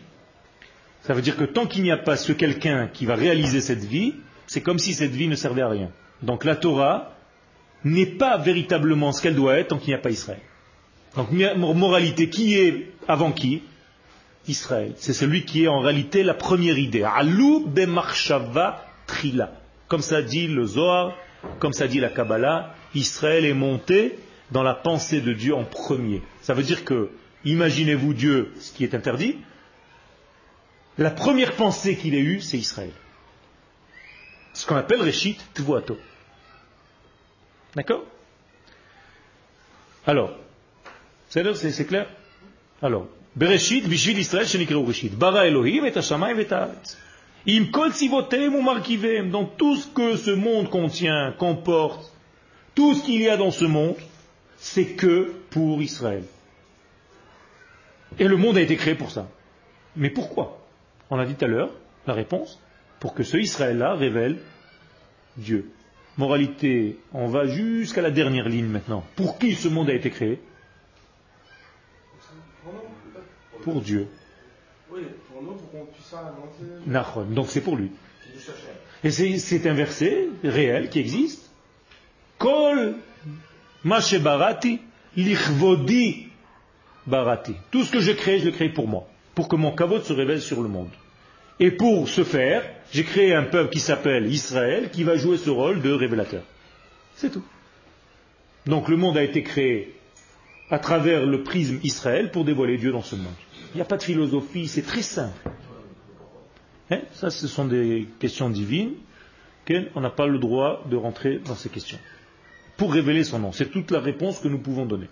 [1.01, 3.83] Ça veut dire que tant qu'il n'y a pas ce quelqu'un qui va réaliser cette
[3.83, 4.15] vie,
[4.47, 5.91] c'est comme si cette vie ne servait à rien.
[6.21, 7.15] Donc la Torah
[7.83, 10.39] n'est pas véritablement ce qu'elle doit être tant qu'il n'y a pas Israël.
[11.15, 13.63] Donc moralité, qui est avant qui?
[14.47, 14.93] Israël.
[14.97, 17.03] C'est celui qui est en réalité la première idée.
[17.03, 19.51] Alou bemarshava trila.
[19.87, 21.15] Comme ça dit le Zohar,
[21.59, 24.17] comme ça dit la Kabbalah, Israël est monté
[24.51, 26.21] dans la pensée de Dieu en premier.
[26.41, 27.09] Ça veut dire que,
[27.45, 29.37] imaginez-vous Dieu, ce qui est interdit,
[30.97, 32.91] la première pensée qu'il ait eue, c'est Israël.
[34.53, 35.97] Ce qu'on appelle Réchit Tvuato.
[37.75, 38.03] D'accord
[40.05, 40.31] Alors,
[41.29, 42.07] C'est clair
[42.81, 45.15] Alors, Bereshit, Bishvil Israël, Shenikreou Reshit.
[45.15, 46.97] Bara Elohim et Hashamayim et Haaretz.
[47.47, 49.31] Im kol tzivotem ou markivem.
[49.31, 52.11] Donc tout ce que ce monde contient, comporte,
[52.75, 53.95] tout ce qu'il y a dans ce monde,
[54.57, 56.23] c'est que pour Israël.
[58.19, 59.27] Et le monde a été créé pour ça.
[59.95, 60.59] Mais pourquoi?
[61.09, 61.71] On a dit tout à l'heure,
[62.05, 62.59] la réponse,
[62.99, 64.37] pour que ce Israël-là révèle
[65.37, 65.71] Dieu.
[66.21, 69.03] Moralité, on va jusqu'à la dernière ligne maintenant.
[69.15, 70.39] Pour qui ce monde a été créé?
[73.63, 74.07] Pour Dieu.
[74.91, 76.85] Oui, pour nous, pour qu'on puisse inventer.
[76.85, 77.25] Nachon.
[77.25, 77.89] Donc c'est pour lui.
[79.03, 81.49] Et c'est un verset réel qui existe.
[82.37, 82.97] Kol
[85.17, 86.27] lichvodi
[87.07, 87.55] barati.
[87.71, 89.07] Tout ce que je crée, je le crée pour moi.
[89.33, 90.91] Pour que mon kavod se révèle sur le monde.
[91.61, 95.51] Et pour ce faire, j'ai créé un peuple qui s'appelle Israël, qui va jouer ce
[95.51, 96.41] rôle de révélateur.
[97.15, 97.43] C'est tout.
[98.65, 99.95] Donc le monde a été créé
[100.71, 103.35] à travers le prisme Israël pour dévoiler Dieu dans ce monde.
[103.73, 105.37] Il n'y a pas de philosophie, c'est très simple.
[106.89, 107.01] Hein?
[107.13, 108.93] Ça, ce sont des questions divines.
[109.93, 111.99] On n'a pas le droit de rentrer dans ces questions.
[112.75, 113.51] Pour révéler son nom.
[113.51, 115.07] C'est toute la réponse que nous pouvons donner.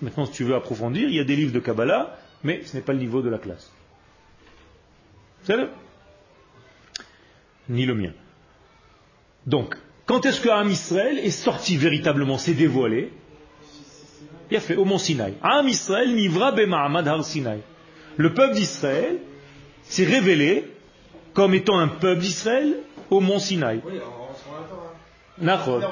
[0.00, 2.82] Maintenant, si tu veux approfondir, il y a des livres de Kabbalah, mais ce n'est
[2.82, 3.70] pas le niveau de la classe.
[7.68, 8.12] Ni le mien.
[9.46, 13.12] Donc, quand est-ce que Am Israël est sorti véritablement, s'est dévoilé?
[14.50, 15.34] Il a fait au mont Sinaï.
[15.42, 17.60] Am Israël nivra bema'amad har Sinaï.
[18.16, 19.18] Le peuple d'Israël
[19.82, 20.64] s'est révélé
[21.34, 22.76] comme étant un peuple d'Israël
[23.10, 23.80] au mont Sinaï.
[23.84, 24.26] Oui, hein.
[25.38, 25.84] Nachod.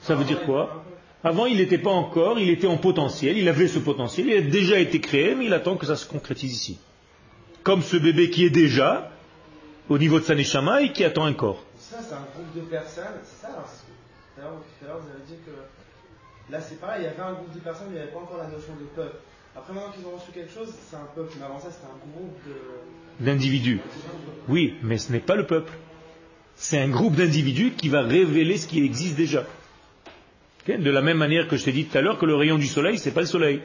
[0.00, 0.84] Ça veut dire quoi?
[1.24, 4.40] Avant, il n'était pas encore, il était en potentiel, il avait ce potentiel, il a
[4.40, 6.78] déjà été créé, mais il attend que ça se concrétise ici.
[7.62, 9.10] Comme ce bébé qui est déjà
[9.88, 11.64] au niveau de sa neshama et qui attend un corps.
[11.78, 13.04] Ça, c'est un groupe de personnes.
[13.24, 13.48] C'est ça,
[14.36, 17.52] tout à l'heure, vous avez dit que là, c'est pareil, il y avait un groupe
[17.52, 19.16] de personnes, mais il n'y avait pas encore la notion de peuple.
[19.56, 21.32] Après, maintenant qu'ils ont reçu quelque chose, c'est un peuple.
[21.38, 23.24] Mais avant ça, c'était un groupe de.
[23.24, 23.80] D'individus.
[24.48, 25.72] Oui, mais ce n'est pas le peuple.
[26.54, 29.44] C'est un groupe d'individus qui va révéler ce qui existe déjà.
[30.66, 32.66] De la même manière que je t'ai dit tout à l'heure que le rayon du
[32.66, 33.62] soleil, c'est pas le soleil.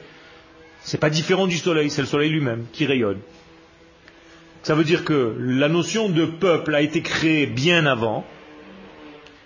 [0.80, 3.18] C'est pas différent du soleil, c'est le soleil lui-même qui rayonne.
[4.64, 8.24] Ça veut dire que la notion de peuple a été créée bien avant,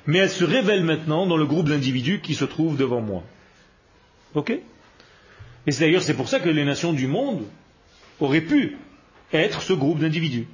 [0.06, 3.24] mais elle se révèle maintenant dans le groupe d'individus qui se trouve devant moi.
[4.36, 4.50] Ok?
[5.66, 7.42] Et c'est d'ailleurs c'est pour ça que les nations du monde
[8.20, 8.78] auraient pu
[9.32, 10.46] être ce groupe d'individus.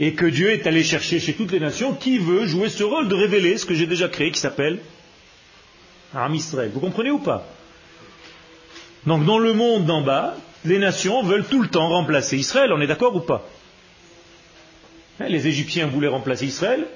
[0.00, 3.08] Et que Dieu est allé chercher chez toutes les nations qui veut jouer ce rôle
[3.08, 4.80] de révéler ce que j'ai déjà créé qui s'appelle
[6.32, 6.72] Israël.
[6.74, 7.46] Vous comprenez ou pas?
[9.06, 12.80] Donc dans le monde d'en bas, les nations veulent tout le temps remplacer Israël, on
[12.80, 13.46] est d'accord ou pas
[15.20, 16.86] Hein, Les Égyptiens voulaient remplacer Israël.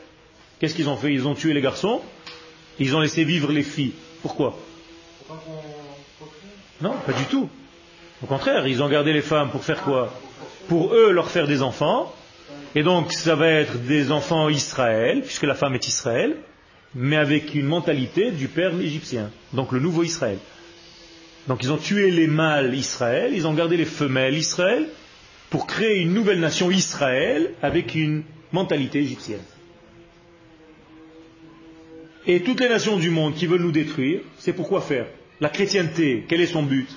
[0.58, 1.12] Qu'est-ce qu'ils ont fait?
[1.12, 2.00] Ils ont tué les garçons,
[2.80, 3.92] ils ont laissé vivre les filles.
[4.22, 4.58] Pourquoi?
[6.80, 7.48] Non, pas du tout.
[8.22, 10.12] Au contraire, ils ont gardé les femmes pour faire quoi?
[10.68, 12.12] Pour eux leur faire des enfants.
[12.74, 16.36] Et donc ça va être des enfants Israël, puisque la femme est Israël,
[16.94, 19.30] mais avec une mentalité du père égyptien.
[19.52, 20.38] Donc le nouveau Israël.
[21.48, 24.86] Donc ils ont tué les mâles Israël, ils ont gardé les femelles Israël,
[25.48, 29.40] pour créer une nouvelle nation Israël avec une mentalité égyptienne.
[32.26, 35.06] Et toutes les nations du monde qui veulent nous détruire, c'est pourquoi faire
[35.40, 36.88] La chrétienté, quel est son but?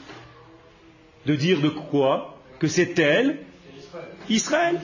[1.26, 2.38] De dire de quoi?
[2.60, 3.38] Que c'est elle,
[4.30, 4.82] Israël.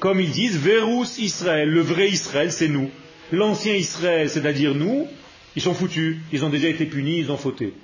[0.00, 2.90] Comme ils disent, Verus Israël, le vrai Israël, c'est nous.
[3.30, 5.06] L'ancien Israël, c'est-à-dire nous,
[5.54, 7.74] ils sont foutus, ils ont déjà été punis, ils ont fauté.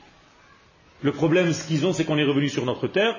[1.05, 3.15] Le problème, ce qu'ils ont, c'est qu'on est revenu sur notre terre,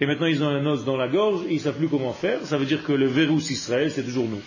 [0.00, 2.12] et maintenant ils ont un os dans la gorge, et ils ne savent plus comment
[2.12, 2.40] faire.
[2.42, 4.42] Ça veut dire que le Verus Israël, c'est toujours nous.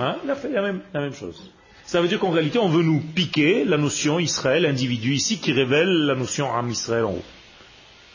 [0.00, 1.52] Hein, la même chose.
[1.84, 5.52] Ça veut dire qu'en réalité, on veut nous piquer la notion Israël, individu ici, qui
[5.52, 7.24] révèle la notion Am Israël en haut.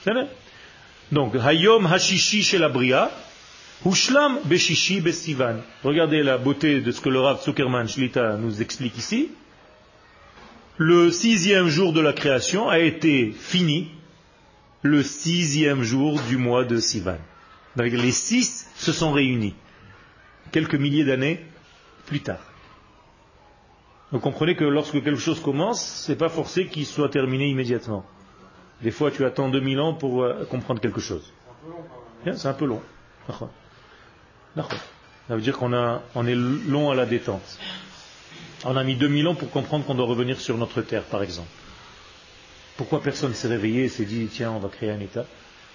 [0.03, 0.27] C'est vrai?
[1.13, 3.11] Donc, Hayom Hashishi chez la Bria,
[3.85, 5.61] Hushlam Beshishi Bestivan.
[5.85, 9.29] Regardez la beauté de ce que le Rav Zuckerman Shlita nous explique ici.
[10.81, 13.91] Le sixième jour de la création a été fini
[14.81, 17.17] le sixième jour du mois de Sivan.
[17.75, 19.55] Donc, les six se sont réunis
[20.53, 21.45] quelques milliers d'années
[22.05, 22.39] plus tard.
[24.13, 28.05] Vous comprenez que lorsque quelque chose commence, c'est pas forcé qu'il soit terminé immédiatement.
[28.81, 31.33] Des fois, tu attends 2000 ans pour euh, comprendre quelque chose.
[32.23, 32.81] C'est un peu long.
[33.27, 37.59] Ça veut dire qu'on est long à la détente.
[38.65, 41.47] On a mis 2000 ans pour comprendre qu'on doit revenir sur notre terre, par exemple.
[42.77, 45.25] Pourquoi personne s'est réveillé et s'est dit, tiens, on va créer un État?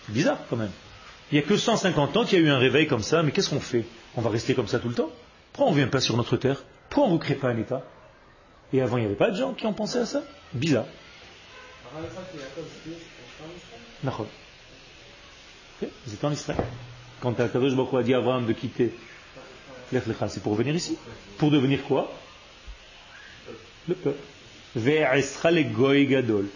[0.08, 0.70] Bizarre quand même.
[1.30, 3.32] Il n'y a que 150 ans qu'il y a eu un réveil comme ça, mais
[3.32, 3.84] qu'est-ce qu'on fait?
[4.16, 5.10] On va rester comme ça tout le temps?
[5.52, 6.62] Pourquoi on ne vient pas sur notre terre?
[6.90, 7.82] Pourquoi on ne recrée pas un État?
[8.72, 10.22] Et avant, il n'y avait pas de gens qui ont pensé à ça?
[10.52, 10.86] Bizarre.
[14.02, 14.26] D'accord.
[15.82, 16.60] Ok, Ils étaient en Israël.
[17.20, 18.92] Quand Akadosh Baruch a dit à Abraham de quitter
[20.28, 20.96] c'est pour venir ici?
[21.38, 22.10] Pour devenir quoi?
[23.88, 24.18] Le peuple.
[24.76, 26.46] Le goy gadol.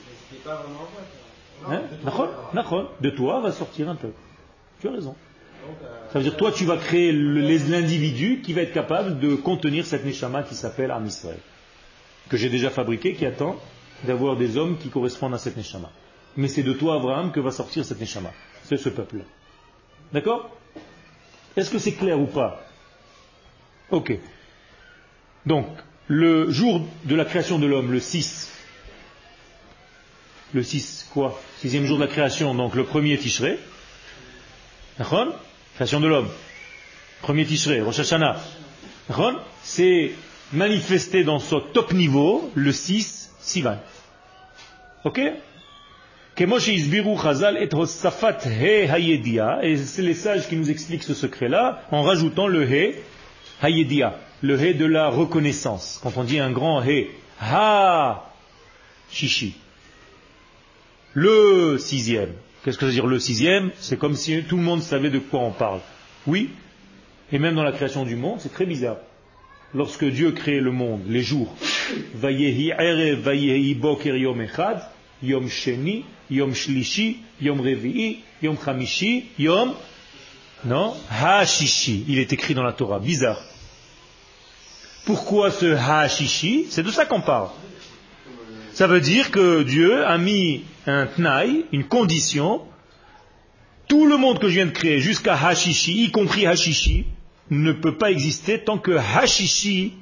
[0.44, 0.56] Peuple.
[1.68, 1.82] Hein
[2.54, 2.92] D'accord.
[3.00, 4.18] De toi va sortir un peuple.
[4.80, 5.14] Tu as raison.
[5.68, 9.84] Euh, Ça veut dire toi tu vas créer l'individu qui va être capable de contenir
[9.84, 11.38] cette neshama qui s'appelle Am Israël.
[12.28, 13.56] Que j'ai déjà fabriqué, qui attend
[14.04, 15.90] d'avoir des hommes qui correspondent à cette neshama.
[16.36, 18.30] Mais c'est de toi, Abraham, que va sortir cette neshama.
[18.64, 19.24] C'est ce peuple-là.
[20.12, 20.50] D'accord?
[21.56, 22.60] Est-ce que c'est clair ou pas?
[23.90, 24.12] Ok.
[25.46, 25.66] Donc,
[26.08, 28.50] le jour de la création de l'homme, le 6,
[30.54, 31.40] le 6, quoi?
[31.58, 33.58] Sixième jour de la création, donc le premier Tishré,
[35.74, 36.28] création de l'homme,
[37.20, 38.36] premier Tishré, Rosh Hashanah,
[39.62, 40.12] c'est
[40.52, 43.76] manifesté dans son top niveau le 6 Sivan.
[45.04, 45.20] Ok?
[46.40, 46.46] Et
[49.76, 52.94] c'est les sages qui nous expliquent ce secret-là en rajoutant le He
[53.62, 56.00] Hayedia, le hé de la reconnaissance.
[56.02, 58.30] Quand on dit un grand hé, ha,
[59.10, 59.54] chichi.
[61.14, 62.32] Le sixième.
[62.64, 63.70] Qu'est-ce que ça veut dire le sixième?
[63.78, 65.80] C'est comme si tout le monde savait de quoi on parle.
[66.26, 66.50] Oui.
[67.32, 68.98] Et même dans la création du monde, c'est très bizarre.
[69.74, 71.54] Lorsque Dieu crée le monde, les jours,
[72.14, 74.80] Vayehi Erev, Vayehi Boker Yom Echad,
[75.22, 79.74] Yom Sheni, Yom Shlishi, Yom Revi'i, Yom Chamishi, Yom
[80.64, 82.04] non, ha-shishi.
[82.08, 82.98] Il est écrit dans la Torah.
[82.98, 83.40] Bizarre.
[85.04, 86.66] Pourquoi ce ha-shishi?
[86.70, 87.48] C'est de ça qu'on parle.
[88.72, 92.62] Ça veut dire que Dieu a mis un tnaï, une condition.
[93.88, 97.06] Tout le monde que je viens de créer, jusqu'à Hashishi, y compris Hashishi,
[97.50, 99.94] ne peut pas exister tant que Hashishi,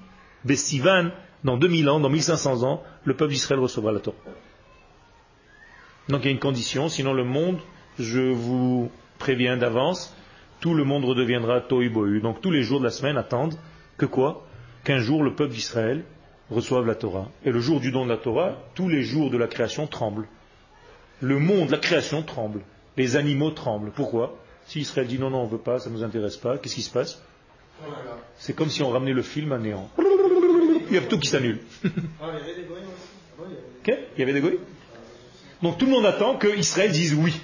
[0.44, 1.10] Bessivan,
[1.44, 4.16] dans 2000 ans, dans 1500 ans, le peuple d'Israël recevra la Torah.
[6.08, 7.58] Donc il y a une condition, sinon le monde,
[7.98, 10.14] je vous préviens d'avance,
[10.66, 12.20] tout le monde redeviendra Tohu.
[12.20, 13.54] Donc tous les jours de la semaine attendent
[13.98, 14.44] que quoi?
[14.82, 16.02] Qu'un jour le peuple d'Israël
[16.50, 17.28] reçoive la Torah.
[17.44, 20.26] Et le jour du don de la Torah, tous les jours de la création tremblent.
[21.20, 22.62] Le monde, la création tremble.
[22.96, 23.92] Les animaux tremblent.
[23.92, 24.36] Pourquoi?
[24.66, 26.74] Si Israël dit non, non, on ne veut pas, ça ne nous intéresse pas, qu'est-ce
[26.74, 27.22] qui se passe?
[28.36, 29.88] C'est comme si on ramenait le film à néant.
[30.90, 31.60] Il y a tout qui s'annule.
[32.20, 34.58] Ah, il y avait des aussi.
[34.58, 34.98] Ah
[35.62, 37.40] Donc tout le monde attend que Israël dise oui.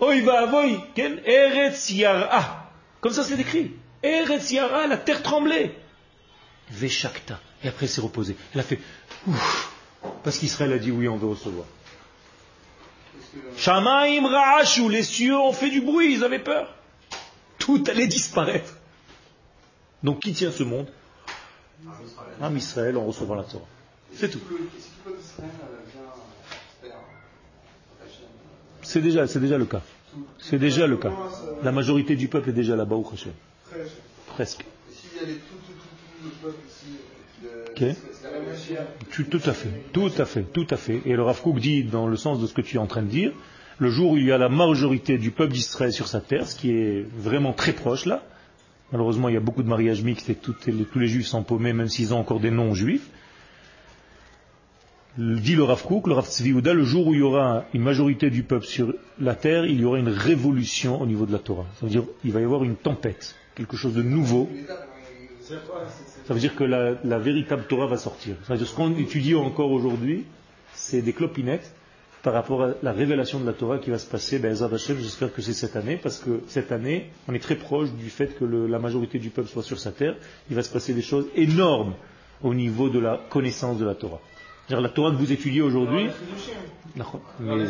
[0.00, 2.70] Oy va avoy, ken Eretz Yara.
[3.00, 3.72] Comme ça c'est écrit.
[4.02, 5.74] Eretz la terre tremblait.
[6.70, 7.40] Veshakta.
[7.62, 8.36] Et après elle s'est reposée.
[8.52, 8.80] Elle a fait
[9.26, 9.72] ouf.
[10.22, 11.66] Parce qu'Israël a dit oui, on veut recevoir.
[13.56, 16.74] Shamaim Ra'ashu, les cieux ont fait du bruit, ils avaient peur.
[17.58, 18.74] Tout allait disparaître.
[20.02, 20.88] Donc qui tient ce monde?
[22.40, 23.64] Am Israël, on recevra la Torah.
[24.14, 24.38] C'est tout.
[24.38, 24.68] Est-ce que le
[25.04, 26.98] peuple d'Israël euh, vient faire
[28.02, 28.26] Hachem
[28.86, 29.82] C'est déjà, c'est déjà le cas.
[30.38, 31.12] C'est déjà le cas.
[31.64, 33.32] La majorité du peuple est déjà là-bas au Hachem.
[34.28, 34.60] Presque.
[34.62, 35.38] Et s'il y a les
[39.28, 41.02] tout, à fait, tout à fait, tout à fait.
[41.04, 43.08] Et le Rav dit, dans le sens de ce que tu es en train de
[43.08, 43.32] dire,
[43.78, 46.54] le jour où il y a la majorité du peuple d'Israël sur sa terre, ce
[46.56, 48.22] qui est vraiment très proche là,
[48.92, 51.42] malheureusement il y a beaucoup de mariages mixtes et toutes les- tous les juifs sont
[51.42, 53.08] paumés, même s'ils ont encore des noms juifs,
[55.18, 57.82] dit le Rav Kook, le Rav Tzvi Yehuda, le jour où il y aura une
[57.82, 61.38] majorité du peuple sur la terre, il y aura une révolution au niveau de la
[61.38, 61.66] Torah.
[61.80, 64.48] Ça veut dire il va y avoir une tempête, quelque chose de nouveau.
[66.26, 68.36] Ça veut dire que la, véritable Torah va sortir.
[68.48, 70.24] Ce qu'on étudie encore aujourd'hui,
[70.74, 71.72] c'est des clopinettes
[72.22, 74.40] par rapport à la révélation de la Torah qui va se passer.
[74.40, 78.10] Ben, j'espère que c'est cette année, parce que cette année, on est très proche du
[78.10, 80.16] fait que la majorité du peuple soit sur sa terre.
[80.50, 81.94] Il va se passer des choses énormes
[82.42, 84.20] au niveau de la connaissance de la Torah.
[84.66, 86.08] C'est-à-dire la Torah que vous étudiez aujourd'hui,
[87.40, 87.66] mais,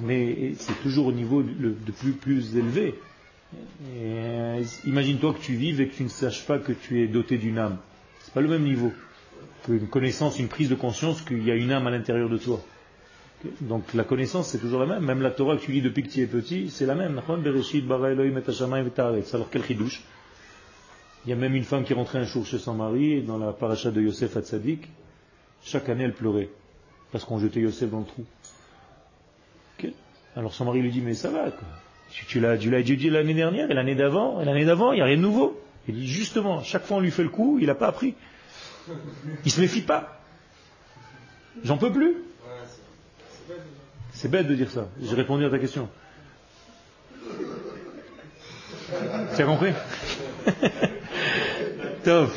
[0.00, 2.94] Mais c'est toujours au niveau de, de plus, plus élevé.
[3.54, 3.58] Et,
[3.96, 7.38] euh, Imagine-toi que tu vives et que tu ne saches pas que tu es doté
[7.38, 7.78] d'une âme.
[8.20, 8.92] C'est pas le même niveau
[9.64, 12.60] qu'une connaissance, une prise de conscience qu'il y a une âme à l'intérieur de toi.
[13.60, 15.04] Donc la connaissance c'est toujours la même.
[15.04, 17.20] Même la Torah que tu lis depuis que tu es petit, c'est la même.
[19.32, 20.02] Alors quel chidouche
[21.24, 23.52] Il y a même une femme qui rentrait un jour chez son mari, dans la
[23.52, 24.88] paracha de Yosef Hatzadik,
[25.62, 26.48] chaque année elle pleurait,
[27.12, 28.24] parce qu'on jetait Yosef dans le trou.
[30.34, 31.68] Alors son mari lui dit, mais ça va, quoi.
[32.10, 35.02] Tu, l'as tu l'as étudié l'année dernière, et l'année d'avant, et l'année d'avant, il n'y
[35.02, 35.60] a rien de nouveau.
[35.88, 38.14] Il dit, justement, chaque fois on lui fait le coup, il n'a pas appris.
[39.44, 40.20] Il se méfie pas.
[41.62, 42.16] J'en peux plus.
[44.12, 44.88] C'est bête de dire ça.
[45.00, 45.88] J'ai répondu à ta question.
[49.36, 49.72] Tu as compris?
[52.04, 52.30] Tov.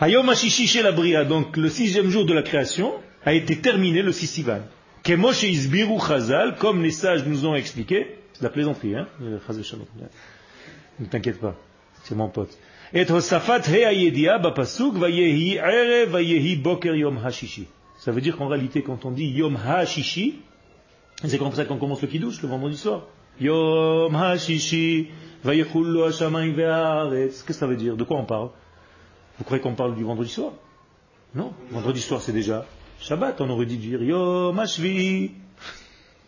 [0.00, 2.92] Hayom Hashishi la Bria, donc le sixième jour de la création,
[3.24, 4.60] a été terminé le Sissivan.
[5.02, 9.06] Kemoshe Isbiru Chazal, comme les sages nous ont expliqué, c'est de la plaisanterie, hein.
[9.20, 11.56] Ne t'inquiète pas,
[12.02, 12.58] c'est mon pote.
[12.92, 17.66] Et Hosafat He Ayedia Bapasuk Vayehi Ere Vayehi Boker Yom Hashishi.
[17.98, 20.40] Ça veut dire qu'en réalité, quand on dit Yom Hashishi,
[21.24, 23.06] c'est comme ça qu'on commence le Kiddush le vendredi soir.
[23.40, 25.08] Yom Hashishi
[25.44, 27.42] Vayechullu Hashamayim Ve'aretz.
[27.42, 27.96] Qu'est-ce que ça veut dire?
[27.96, 28.50] De quoi on parle?
[29.38, 30.52] Vous croyez qu'on parle du vendredi soir?
[31.34, 32.64] Non, vendredi soir c'est déjà
[33.00, 35.32] Shabbat, on aurait dit dire Yom Hashvi.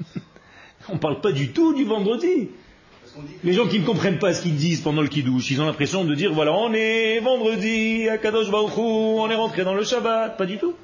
[0.89, 2.51] on ne parle pas du tout du vendredi.
[3.45, 6.05] Les gens qui ne comprennent pas ce qu'ils disent pendant le kiddush, ils ont l'impression
[6.05, 10.37] de dire voilà, on est vendredi, à Kadosh Baruch on est rentré dans le Shabbat.
[10.37, 10.75] Pas du tout.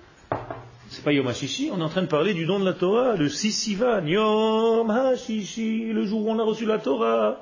[0.93, 3.17] C'est pas Yom HaShishi, on est en train de parler du don de la Torah,
[3.17, 7.41] le Sissivan, Yom HaShishi, le jour où on a reçu la Torah.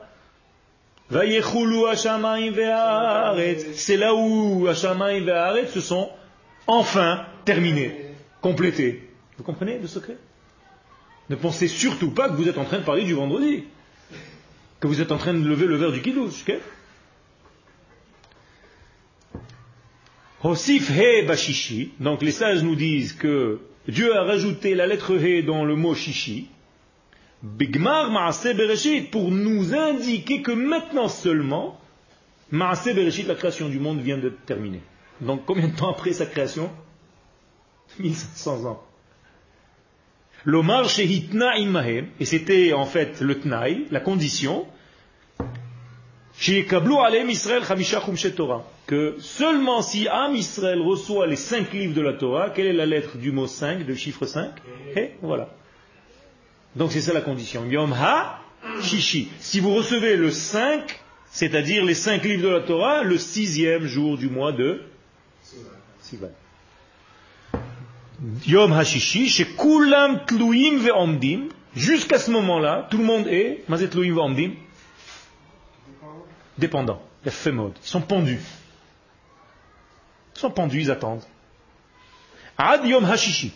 [1.10, 1.16] C'est
[3.96, 6.08] là où Hashamayim Ve'aretz se sont
[6.68, 9.10] enfin terminés, complétés.
[9.36, 10.16] Vous comprenez le secret?
[11.28, 13.64] Ne pensez surtout pas que vous êtes en train de parler du vendredi
[14.78, 16.42] que vous êtes en train de lever le verre du kiddush.
[16.42, 16.60] Okay?
[20.42, 21.92] Hosif he bashishi.
[22.00, 25.94] Donc les sages nous disent que Dieu a rajouté la lettre he dans le mot
[25.94, 26.48] shishi.
[27.42, 31.80] Bigmar maase bereshit pour nous indiquer que maintenant seulement
[32.50, 34.82] maase bereshit la création du monde vient de terminer.
[35.20, 36.70] Donc combien de temps après sa création?
[37.98, 38.82] 1500 ans.
[40.44, 44.66] L'omar shehitna imahem, et c'était en fait le tnaï, la condition,
[48.90, 52.86] que seulement si Am Israël reçoit les cinq livres de la Torah, quelle est la
[52.86, 54.50] lettre du mot 5, de chiffre 5
[54.96, 55.48] Et voilà.
[56.74, 57.64] Donc c'est ça la condition.
[57.66, 58.40] Yom ha
[58.82, 59.28] shishi.
[59.38, 64.18] Si vous recevez le 5, c'est-à-dire les cinq livres de la Torah, le sixième jour
[64.18, 64.82] du mois de
[66.00, 66.32] Sivan.
[68.48, 74.50] Yom Hashishi, chez Kulam Tluim Ve'omdim, jusqu'à ce moment-là, tout le monde est, Mazet Ve'omdim,
[76.58, 77.00] dépendants.
[77.24, 77.30] Ils
[77.82, 78.40] sont pendus.
[80.40, 81.22] Ils sont pendus, ils attendent.
[82.56, 83.52] Ad Yom Hashishi.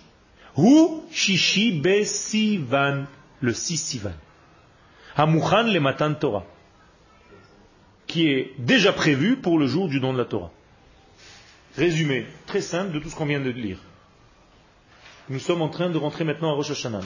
[0.58, 3.06] Hu Shishi Be Sivan,
[3.40, 4.12] le 6 Sivan.
[5.16, 6.44] Hamuchan le Matan Torah.
[8.06, 10.50] Qui est déjà prévu pour le jour du don de la Torah.
[11.74, 13.78] Résumé très simple de tout ce qu'on vient de lire.
[15.30, 17.00] Nous sommes en train de rentrer maintenant à Rosh Hashanah.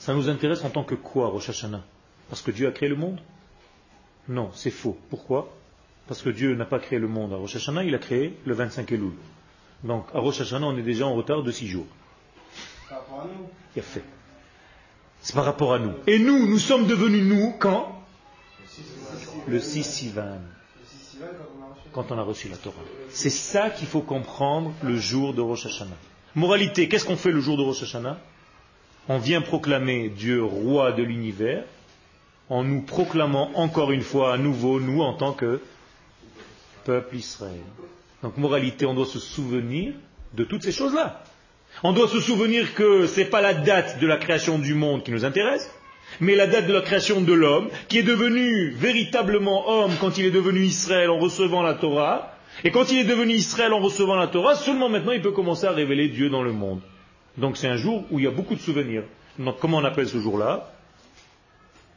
[0.00, 1.82] Ça nous intéresse en tant que quoi, Rosh Hashanah?
[2.28, 3.22] Parce que Dieu a créé le monde?
[4.28, 4.98] Non, c'est faux.
[5.08, 5.50] Pourquoi?
[6.06, 8.54] Parce que Dieu n'a pas créé le monde à Rosh Hashanah, il a créé le
[8.54, 9.12] 25 Elul.
[9.84, 11.86] Donc à Rosh Hashanah, on est déjà en retard de 6 jours.
[12.88, 14.04] Par rapport à nous Il a fait.
[15.20, 15.94] C'est par rapport à nous.
[16.06, 18.00] Et nous, nous sommes devenus nous quand?
[19.46, 20.38] Le 6 Sivan
[21.92, 22.76] quand on a reçu la Torah.
[23.08, 25.96] C'est ça qu'il faut comprendre le jour de Rosh Hashanah.
[26.34, 28.18] Moralité, qu'est-ce qu'on fait le jour de Rosh Hashanah?
[29.08, 31.64] On vient proclamer Dieu roi de l'univers
[32.50, 35.60] en nous proclamant encore une fois à nouveau, nous en tant que
[36.84, 37.60] peuple Israël.
[38.22, 39.92] Donc moralité, on doit se souvenir
[40.34, 41.22] de toutes ces choses-là.
[41.82, 45.02] On doit se souvenir que ce n'est pas la date de la création du monde
[45.02, 45.70] qui nous intéresse,
[46.20, 50.26] mais la date de la création de l'homme, qui est devenu véritablement homme quand il
[50.26, 52.30] est devenu Israël en recevant la Torah,
[52.62, 55.66] et quand il est devenu Israël en recevant la Torah, seulement maintenant il peut commencer
[55.66, 56.80] à révéler Dieu dans le monde.
[57.36, 59.02] Donc c'est un jour où il y a beaucoup de souvenirs.
[59.38, 60.72] Donc comment on appelle ce jour-là?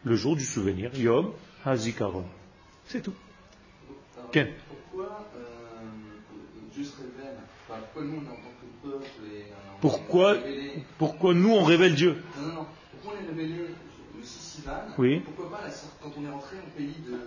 [0.04, 1.32] Le jour du souvenir, Yom
[1.64, 2.26] HaZikaron.
[2.88, 3.14] C'est tout.
[4.46, 5.42] Pourquoi euh,
[6.74, 7.38] Dieu se révèle?
[7.68, 9.46] Pourquoi nous, en tant que peuple, et,
[9.82, 10.38] pourquoi,
[10.98, 12.24] pourquoi nous on révèle Dieu?
[12.38, 12.66] Non, non, non.
[12.92, 13.66] Pourquoi on est révélé?
[14.98, 15.22] Oui.
[15.24, 15.64] Pourquoi pas
[16.02, 17.18] quand on est rentré au pays de,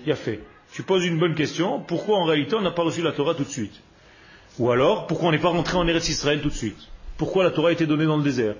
[0.00, 0.40] Il y a fait.
[0.72, 1.80] Tu poses une bonne question.
[1.80, 3.80] Pourquoi en réalité on n'a pas reçu la Torah tout de suite?
[4.58, 6.88] Ou alors, pourquoi on n'est pas rentré en Eretz Israël tout de suite?
[7.16, 8.54] Pourquoi la Torah a été donnée dans le désert?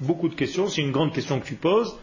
[0.00, 0.68] Beaucoup de questions.
[0.68, 1.96] C'est une grande question que tu poses.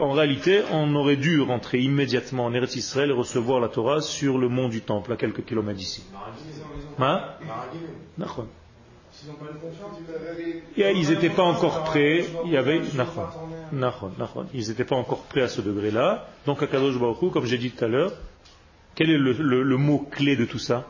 [0.00, 4.38] En réalité, on aurait dû rentrer immédiatement en Eretz Israël et recevoir la Torah sur
[4.38, 6.04] le mont du Temple, à quelques kilomètres d'ici.
[6.98, 7.22] Hein
[10.76, 12.24] ils n'étaient pas encore prêts.
[12.46, 12.80] Il y avait
[14.54, 16.28] Ils n'étaient pas encore prêts à ce degré-là.
[16.46, 18.12] Donc à Kadosh Baruch comme j'ai dit tout à l'heure,
[18.94, 20.86] quel est le, mot clé de tout ça?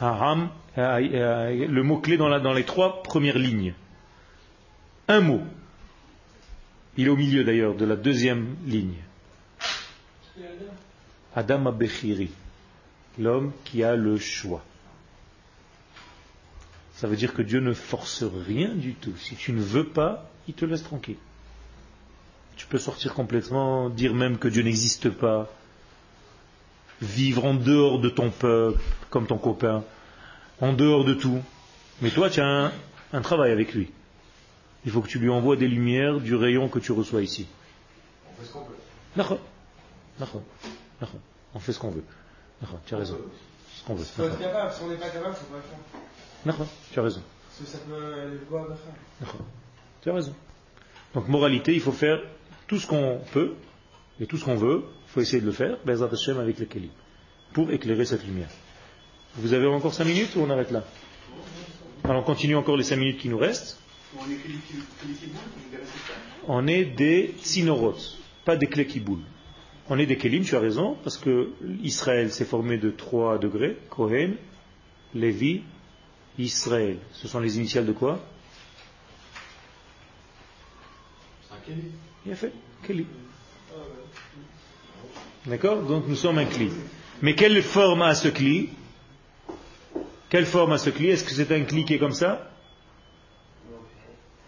[0.00, 0.48] Haram,
[0.78, 3.74] euh, euh, le mot clé dans, dans les trois premières lignes.
[5.06, 5.42] Un mot.
[6.96, 8.96] Il est au milieu d'ailleurs de la deuxième ligne.
[11.34, 12.30] Adam Abechiri,
[13.18, 14.62] l'homme qui a le choix.
[16.94, 19.16] Ça veut dire que Dieu ne force rien du tout.
[19.16, 21.16] Si tu ne veux pas, il te laisse tranquille.
[22.68, 25.50] peux sortir complètement, dire même que Dieu n'existe pas,
[27.00, 28.80] vivre en dehors de ton peuple,
[29.10, 29.82] comme ton copain,
[30.60, 31.42] en dehors de tout.
[32.02, 32.72] Mais toi, tu as
[33.12, 33.90] un travail avec lui.
[34.84, 37.46] Il faut que tu lui envoies des lumières du rayon que tu reçois ici.
[38.30, 38.74] On fait ce qu'on peut.
[39.16, 39.38] D'accord.
[40.18, 40.42] D'accord.
[41.00, 41.20] D'accord.
[41.54, 42.04] On fait ce qu'on veut.
[42.60, 42.80] D'accord.
[42.86, 43.18] Tu as raison.
[43.74, 44.04] Ce qu'on veut.
[44.04, 44.52] Faut être D'accord.
[44.52, 45.78] capable, si on n'est pas capable, faut pas le faire.
[46.44, 46.66] D'accord.
[46.92, 47.22] Tu as raison.
[47.48, 48.66] Parce que ça peut aller le voir.
[50.02, 50.34] Tu as raison.
[51.14, 52.20] Donc, moralité, il faut faire
[52.66, 53.54] tout ce qu'on peut
[54.20, 54.82] et tout ce qu'on veut.
[55.06, 56.90] Il faut essayer de le faire, Bezat Hashem avec les Kélim,
[57.52, 58.48] pour éclairer cette lumière.
[59.36, 60.82] Vous avez encore 5 minutes ou on arrête là?
[62.04, 63.78] Alors, on continue encore les 5 minutes qui nous restent.
[64.18, 64.84] On est Kélikiboul,
[66.48, 69.24] on est des Tsinoroth, pas des clés qui boulent.
[69.88, 71.50] On est des Kélim, tu as raison, parce que
[71.82, 74.36] Israël s'est formé de trois degrés, Kohen,
[75.14, 75.62] Lévi,
[76.38, 76.98] Israël.
[77.12, 78.20] Ce sont les initiales de quoi?
[82.26, 82.52] Il a fait,
[82.86, 83.06] Kéli.
[85.46, 85.82] D'accord?
[85.82, 86.70] Donc nous sommes un cli.
[87.20, 88.68] Mais quelle forme a ce cli
[90.28, 92.51] Quelle forme a ce cli Est-ce que c'est un cli qui est comme ça?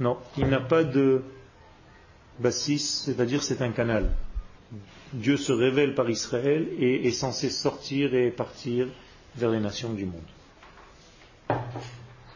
[0.01, 1.22] Non, il n'a pas de
[2.40, 4.11] bassis, c'est-à-dire c'est un canal.
[5.12, 8.88] Dieu se révèle par Israël et est censé sortir et partir
[9.36, 10.20] vers les nations du monde.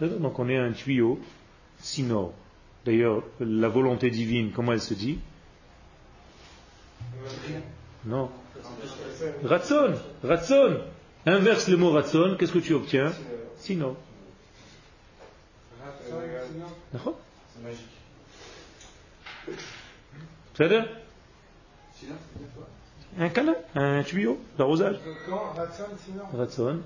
[0.00, 1.18] Donc on est un tuyau
[1.78, 2.32] sinor.
[2.84, 5.18] D'ailleurs, la volonté divine, comment elle se dit?
[8.04, 8.30] Non.
[9.42, 10.80] Ratson, ratson.
[11.26, 13.12] Inverse le mot ratson, qu'est-ce que tu obtiens?
[13.56, 13.96] Sinor.
[17.62, 19.58] Magique.
[20.54, 20.86] C'est-à-dire
[23.18, 24.96] un canal, un tuyau d'arrosage.
[25.28, 26.80] Ratson, Ratson,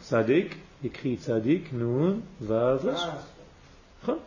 [0.00, 2.94] Sadik, écrit Sadik, Nun, Vav.
[2.96, 3.18] Ah,
[4.08, 4.18] Hein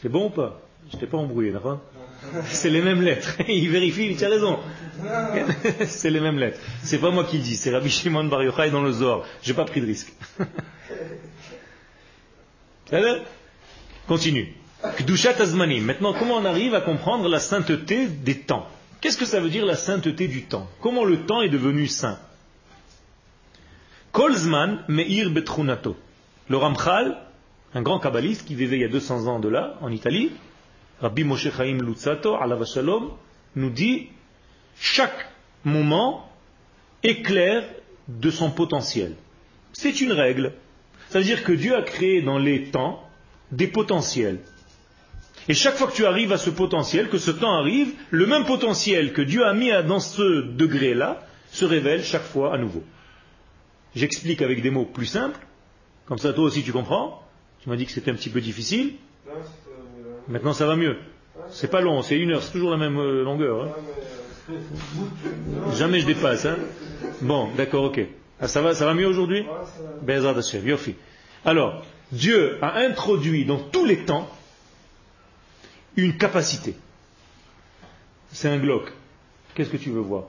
[0.00, 0.60] C'est bon ou pas?
[0.92, 1.80] Je t'ai pas embrouillé, d'accord
[2.46, 3.36] C'est les mêmes lettres.
[3.48, 4.58] Il vérifie, il dit, as raison.
[5.86, 6.58] c'est les mêmes lettres.
[6.82, 9.24] C'est pas moi qui le dis, c'est Rabbi Shimon Bar Yochai dans le Zohar.
[9.42, 10.12] J'ai pas pris de risque.
[14.06, 14.54] Continue.
[14.98, 15.84] Kdushat Azmanim.
[15.84, 18.68] Maintenant, comment on arrive à comprendre la sainteté des temps
[19.00, 22.18] Qu'est-ce que ça veut dire la sainteté du temps Comment le temps est devenu saint
[24.12, 25.96] Kolzman Meir Betrunato.
[26.48, 27.16] Le Ramchal,
[27.74, 30.32] un grand kabbaliste qui vivait il y a 200 ans de là, en Italie,
[31.00, 33.12] Rabbi Moshe Chaim Lutzato, Alav Shalom,
[33.56, 34.08] nous dit
[34.78, 35.28] chaque
[35.64, 36.30] moment
[37.02, 37.64] éclaire
[38.08, 39.16] de son potentiel.
[39.72, 40.52] C'est une règle.
[41.12, 43.06] C'est-à-dire que Dieu a créé dans les temps
[43.50, 44.38] des potentiels.
[45.46, 48.46] Et chaque fois que tu arrives à ce potentiel, que ce temps arrive, le même
[48.46, 52.82] potentiel que Dieu a mis dans ce degré-là se révèle chaque fois à nouveau.
[53.94, 55.38] J'explique avec des mots plus simples,
[56.06, 57.22] comme ça toi aussi tu comprends.
[57.62, 58.94] Tu m'as dit que c'était un petit peu difficile,
[60.28, 60.96] maintenant ça va mieux.
[61.50, 63.64] C'est pas long, c'est une heure, c'est toujours la même euh, longueur.
[63.64, 64.54] hein.
[65.76, 66.46] Jamais je dépasse.
[66.46, 66.56] Hein.
[67.20, 68.00] Bon, d'accord, ok.
[68.42, 69.46] Ah, ça, va, ça va mieux aujourd'hui
[70.66, 70.96] Yofi.
[71.44, 74.28] Alors, Dieu a introduit dans tous les temps
[75.96, 76.74] une capacité.
[78.32, 78.92] C'est un Glock.
[79.54, 80.24] Qu'est-ce que tu veux voir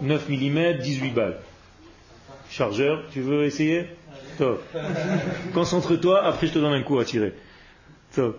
[0.00, 1.38] 9 mm, 18 balles.
[2.48, 3.86] Chargeur, tu veux essayer
[4.38, 4.62] Top.
[5.54, 7.34] Concentre-toi, après je te donne un coup à tirer.
[8.14, 8.38] Top.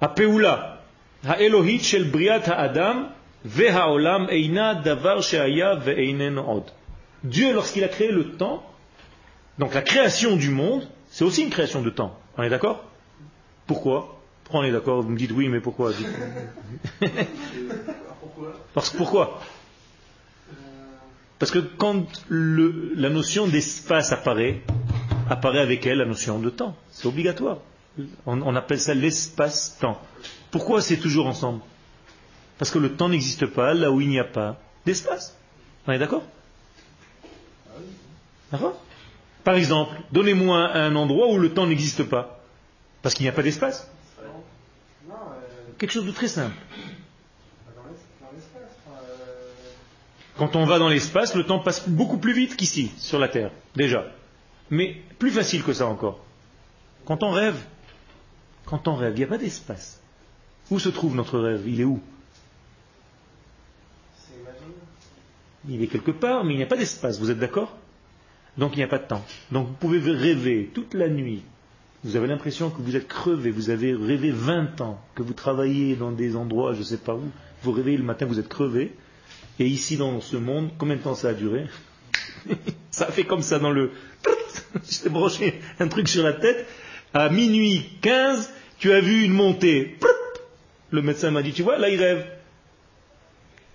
[0.00, 0.12] À
[1.40, 3.08] Elohit shel Briat Adam,
[3.44, 5.78] Ve'haolam eina davar she'aya
[6.46, 6.64] od.
[7.22, 8.62] Dieu, lorsqu'il a créé le temps,
[9.58, 12.18] donc la création du monde, c'est aussi une création de temps.
[12.36, 12.84] On est d'accord?
[13.66, 14.20] Pourquoi?
[14.44, 15.02] Pourquoi on est d'accord?
[15.02, 15.92] Vous me dites oui, mais pourquoi?
[18.74, 19.40] Parce que pourquoi?
[21.38, 24.62] Parce que quand la notion d'espace apparaît,
[25.28, 26.74] apparaît avec elle la notion de temps.
[26.90, 27.58] C'est obligatoire.
[28.26, 30.00] On appelle ça l'espace-temps.
[30.50, 31.60] Pourquoi c'est toujours ensemble?
[32.58, 35.36] Parce que le temps n'existe pas là où il n'y a pas d'espace.
[35.86, 36.22] On est d'accord?
[38.52, 38.80] D'accord?
[39.42, 42.40] Par exemple, donnez-moi un endroit où le temps n'existe pas.
[43.02, 43.90] Parce qu'il n'y a pas d'espace.
[45.78, 46.56] Quelque chose de très simple.
[50.36, 53.52] Quand on va dans l'espace, le temps passe beaucoup plus vite qu'ici, sur la Terre,
[53.76, 54.06] déjà.
[54.70, 56.18] Mais plus facile que ça encore.
[57.04, 57.62] Quand on rêve,
[58.64, 60.00] quand on rêve, il n'y a pas d'espace.
[60.70, 61.68] Où se trouve notre rêve?
[61.68, 62.00] Il est où
[64.16, 64.64] C'est imaginaire.
[65.68, 67.76] Il est quelque part, mais il n'y a pas d'espace, vous êtes d'accord?
[68.58, 69.24] Donc il n'y a pas de temps.
[69.50, 71.42] Donc vous pouvez rêver toute la nuit.
[72.04, 75.96] Vous avez l'impression que vous êtes crevé, vous avez rêvé 20 ans, que vous travaillez
[75.96, 77.30] dans des endroits, je ne sais pas où.
[77.62, 78.92] Vous réveillez le matin, vous êtes crevé.
[79.58, 81.66] Et ici, dans ce monde, combien de temps ça a duré?
[82.90, 83.90] Ça a fait comme ça dans le...
[84.88, 86.66] Je t'ai branché un truc sur la tête.
[87.12, 89.98] À minuit 15, tu as vu une montée.
[90.90, 92.24] Le médecin m'a dit, tu vois, là il rêve.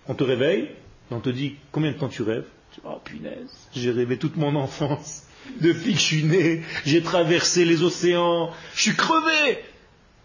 [0.08, 0.70] On te réveille,
[1.12, 2.45] on te dit, combien de temps tu rêves?
[2.84, 5.24] Oh punaise, j'ai rêvé toute mon enfance.
[5.60, 9.64] Depuis que je suis né, j'ai traversé les océans, je suis crevé.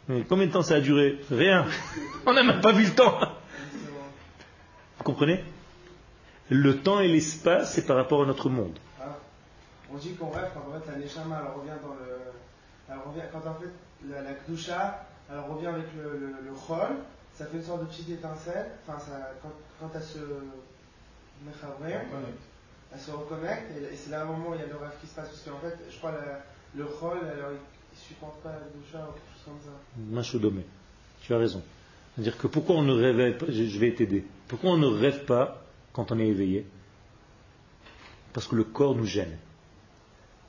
[0.09, 1.19] Mais combien de temps ça a duré?
[1.31, 1.67] Rien.
[2.27, 3.19] On n'a même pas vu le temps.
[4.99, 5.43] Vous comprenez?
[6.51, 8.79] Le temps et l'espace, c'est par rapport à notre monde.
[9.01, 9.17] Ah.
[9.91, 12.19] On dit qu'on rêve quand en fait la Neshama elle revient dans le.
[12.91, 13.71] Elle revient, quand en fait
[14.07, 16.55] la, la Kdusha elle revient avec le, le,
[17.33, 18.73] ça fait une sorte de petite étincelle.
[18.87, 20.19] Enfin, ça, quand, quand elle se.
[21.43, 22.01] Mechavrim,
[22.93, 24.93] elle se reconnecte et, et c'est là un moment où il y a le rêve
[25.01, 25.29] qui se passe.
[25.29, 26.45] Parce qu'en fait, je crois la,
[26.77, 27.59] le Chol, alors il,
[27.93, 29.71] il supporte pas la Kdusha ou quelque chose comme ça.
[29.97, 30.65] Machodomé.
[31.23, 31.63] Tu as raison.
[32.15, 35.65] C'est-à-dire que pourquoi on ne rêve pas, je vais t'aider, pourquoi on ne rêve pas
[35.93, 36.67] quand on est éveillé?
[38.33, 39.37] Parce que le corps nous gêne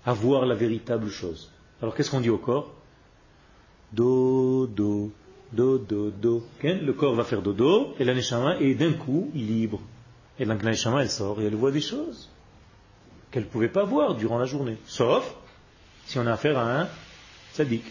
[0.06, 1.52] à voir la véritable chose.
[1.82, 2.72] Alors qu'est-ce qu'on dit au corps?
[3.92, 5.12] Dodo,
[5.52, 6.38] dodo, do.
[6.38, 9.82] Ok Le corps va faire dodo et la neshama est d'un coup libre.
[10.40, 12.30] Et donc la neshama elle sort et elle voit des choses
[13.32, 14.78] qu'elle ne pouvait pas voir durant la journée.
[14.88, 15.34] Sauf
[16.06, 16.88] si on a affaire à un
[17.54, 17.86] sadique.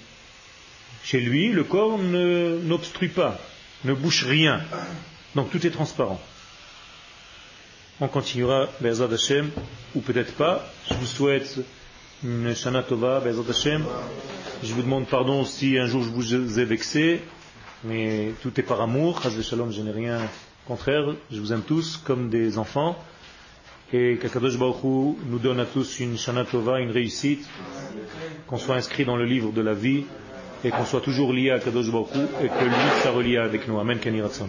[1.03, 3.39] Chez lui, le corps n'obstrue pas,
[3.85, 4.63] ne bouche rien.
[5.35, 6.21] Donc tout est transparent.
[8.01, 9.51] On continuera, Be'ezad Hashem,
[9.95, 10.65] ou peut-être pas.
[10.89, 11.61] Je vous souhaite
[12.25, 13.85] une Shana Tova, Be'ezad Hashem.
[14.63, 17.23] Je vous demande pardon si un jour je vous ai vexé,
[17.85, 19.23] mais tout est par amour.
[19.23, 20.21] Chas Shalom, je n'ai rien
[20.67, 21.15] contraire.
[21.31, 22.97] Je vous aime tous comme des enfants.
[23.93, 27.47] Et qu'Akadosh Baruch Hu nous donne à tous une Shana Tova, une réussite,
[28.47, 30.05] qu'on soit inscrit dans le livre de la vie
[30.65, 32.09] et qu'on soit toujours lié à Kadosh Baruch
[32.43, 33.79] et que lui soit relié avec nous.
[33.79, 34.49] Amen, Kenny Ratzon.